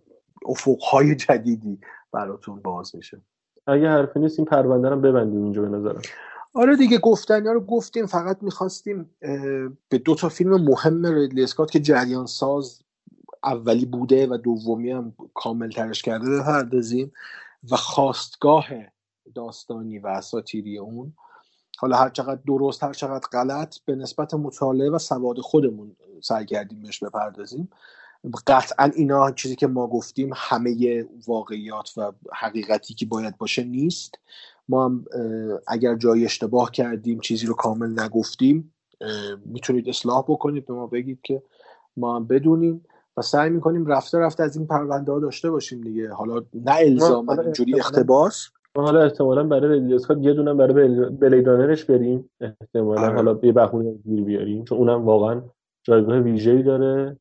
افقهای 0.46 1.16
جدیدی 1.16 1.80
براتون 2.12 2.62
باز 2.62 2.96
میشه. 2.96 3.22
اگه 3.68 3.90
حرفی 3.90 4.20
نیست 4.20 4.40
این 4.40 4.46
پرونده 4.46 4.90
رو 4.90 5.00
ببندیم 5.00 5.44
اینجا 5.44 5.62
به 5.62 5.70
نظرم. 5.70 6.02
آره 6.54 6.76
دیگه 6.76 6.98
گفتنی 6.98 7.48
رو 7.48 7.60
گفتیم 7.60 8.06
فقط 8.06 8.44
می‌خواستیم 8.44 9.10
به 9.90 9.98
دو 10.06 10.16
تا 10.16 10.30
فیلم 10.30 10.62
مهم 10.64 11.06
ریدلی 11.06 11.44
اسکات 11.44 11.72
که 11.72 11.80
جریان 11.80 12.26
ساز 12.26 12.82
اولی 13.44 13.86
بوده 13.86 14.28
و 14.28 14.38
دومی 14.38 14.92
هم 14.92 15.14
کامل 15.34 15.70
ترش 15.70 16.02
کرده 16.02 16.30
بپردازیم 16.30 17.12
و 17.72 17.76
خواستگاه 17.76 18.66
داستانی 19.36 20.00
و 20.00 20.08
اساتیری 20.08 20.78
اون. 20.78 21.14
حالا 21.78 21.98
هر 21.98 22.10
چقدر 22.10 22.42
درست 22.48 22.84
هر 22.84 22.94
چقدر 22.94 23.28
غلط 23.32 23.78
به 23.86 23.96
نسبت 23.96 24.34
مطالعه 24.34 24.90
و 24.90 24.98
سواد 24.98 25.40
خودمون 25.40 25.96
سعی 26.22 26.46
کردیم 26.46 26.82
بهش 26.82 27.04
بپردازیم. 27.04 27.70
قطعا 28.48 28.92
اینا 28.96 29.32
چیزی 29.32 29.56
که 29.56 29.68
ما 29.68 29.88
گفتیم 29.88 30.30
همه 30.36 31.06
واقعیات 31.28 31.94
و 31.98 32.12
حقیقتی 32.34 32.94
که 32.94 33.06
باید 33.06 33.38
باشه 33.38 33.64
نیست. 33.64 34.16
ما 34.70 34.86
هم 34.86 35.06
اگر 35.68 35.96
جای 35.96 36.26
اشتباه 36.26 36.72
کردیم 36.72 37.20
چیزی 37.20 37.48
رو 37.48 37.54
کامل 37.54 38.00
نگفتیم 38.00 38.74
می‌تونید 39.46 39.90
اصلاح 39.90 40.24
بکنید 40.28 40.66
به 40.66 40.74
ما 40.74 40.88
بگید 40.88 41.20
که 41.24 41.44
ما 41.98 42.16
هم 42.16 42.28
بدونیم 42.28 42.86
و 43.18 43.22
سعی 43.22 43.50
می‌کنیم 43.50 43.86
رفته 43.86 44.18
رفته 44.18 44.44
از 44.44 44.58
این 44.58 44.68
پرونده 44.68 45.12
ها 45.12 45.20
داشته 45.20 45.52
باشیم 45.52 45.82
دیگه. 45.82 46.14
حالا 46.14 46.42
نه 46.54 46.76
الزاما 46.76 47.34
اینجوری 47.34 47.80
اختباس 47.80 48.50
حالا 48.76 49.04
احتمالا 49.04 49.44
برای 49.44 49.80
ریدلی 49.80 50.22
یه 50.22 50.34
دونه 50.34 50.54
برای 50.54 51.10
بلیدانرش 51.10 51.86
بریم. 51.86 52.30
احتمالا 52.42 53.02
آره. 53.02 53.16
حالا 53.16 53.40
یه 53.44 53.52
بهونه 53.52 53.92
گیر 53.92 54.24
بیاریم 54.24 54.64
چون 54.64 54.78
اونم 54.78 55.06
واقعا 55.06 55.42
جایگاه 55.84 56.20
ویژه‌ای 56.20 56.64
داره. 56.64 57.18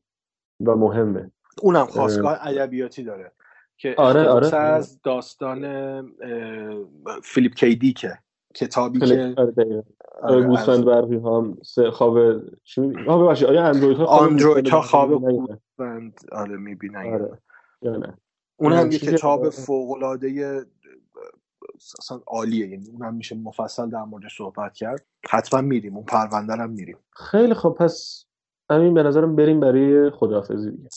و 0.59 0.75
مهمه. 0.75 1.31
اونم 1.61 1.85
خواستگاه 1.85 2.47
ادبیاتی 2.47 3.03
داره 3.03 3.31
که 3.77 3.95
آره 3.97 4.27
آره 4.27 4.55
از 4.55 5.01
داستان 5.01 5.61
فیلیپ 7.23 7.53
کیدی 7.53 7.93
که 7.93 8.17
کتابی 8.55 8.99
که 8.99 9.35
آره 10.21 10.47
گوسفند 10.47 10.85
برقی 10.85 11.15
هم 11.15 11.57
خواب 11.91 12.19
چی 12.63 12.81
آه 13.07 13.23
ببخشید 13.23 13.47
آیا 13.47 13.63
اندروید 13.65 13.97
ها 13.97 14.25
اندروید 14.25 14.67
ها 14.67 14.81
خواب 14.81 15.09
گوسفند 15.09 16.19
آره 16.31 16.57
می‌بینن 16.57 17.29
آره 17.83 18.13
اون 18.55 18.73
هم 18.73 18.91
یه 18.91 18.99
کتاب 18.99 19.49
فوق 19.49 19.91
العاده 19.91 20.65
اصلا 21.99 22.21
عالیه. 22.27 22.67
یعنی 22.67 22.89
اون 22.89 23.01
هم 23.01 23.15
میشه 23.15 23.35
مفصل 23.35 23.89
در 23.89 24.03
موردش 24.03 24.37
صحبت 24.37 24.73
کرد. 24.73 25.05
حتما 25.29 25.61
میریم. 25.61 25.95
اون 25.95 26.05
پرونده 26.05 26.53
هم 26.53 26.69
میریم. 26.69 26.97
خیلی 27.13 27.53
خب 27.53 27.75
پس 27.79 28.25
همین 28.71 28.93
به 28.93 29.03
نظرم 29.03 29.35
بریم 29.35 29.59
برای 29.59 30.09
خداحافظی 30.11 30.71
دیگه. 30.71 30.89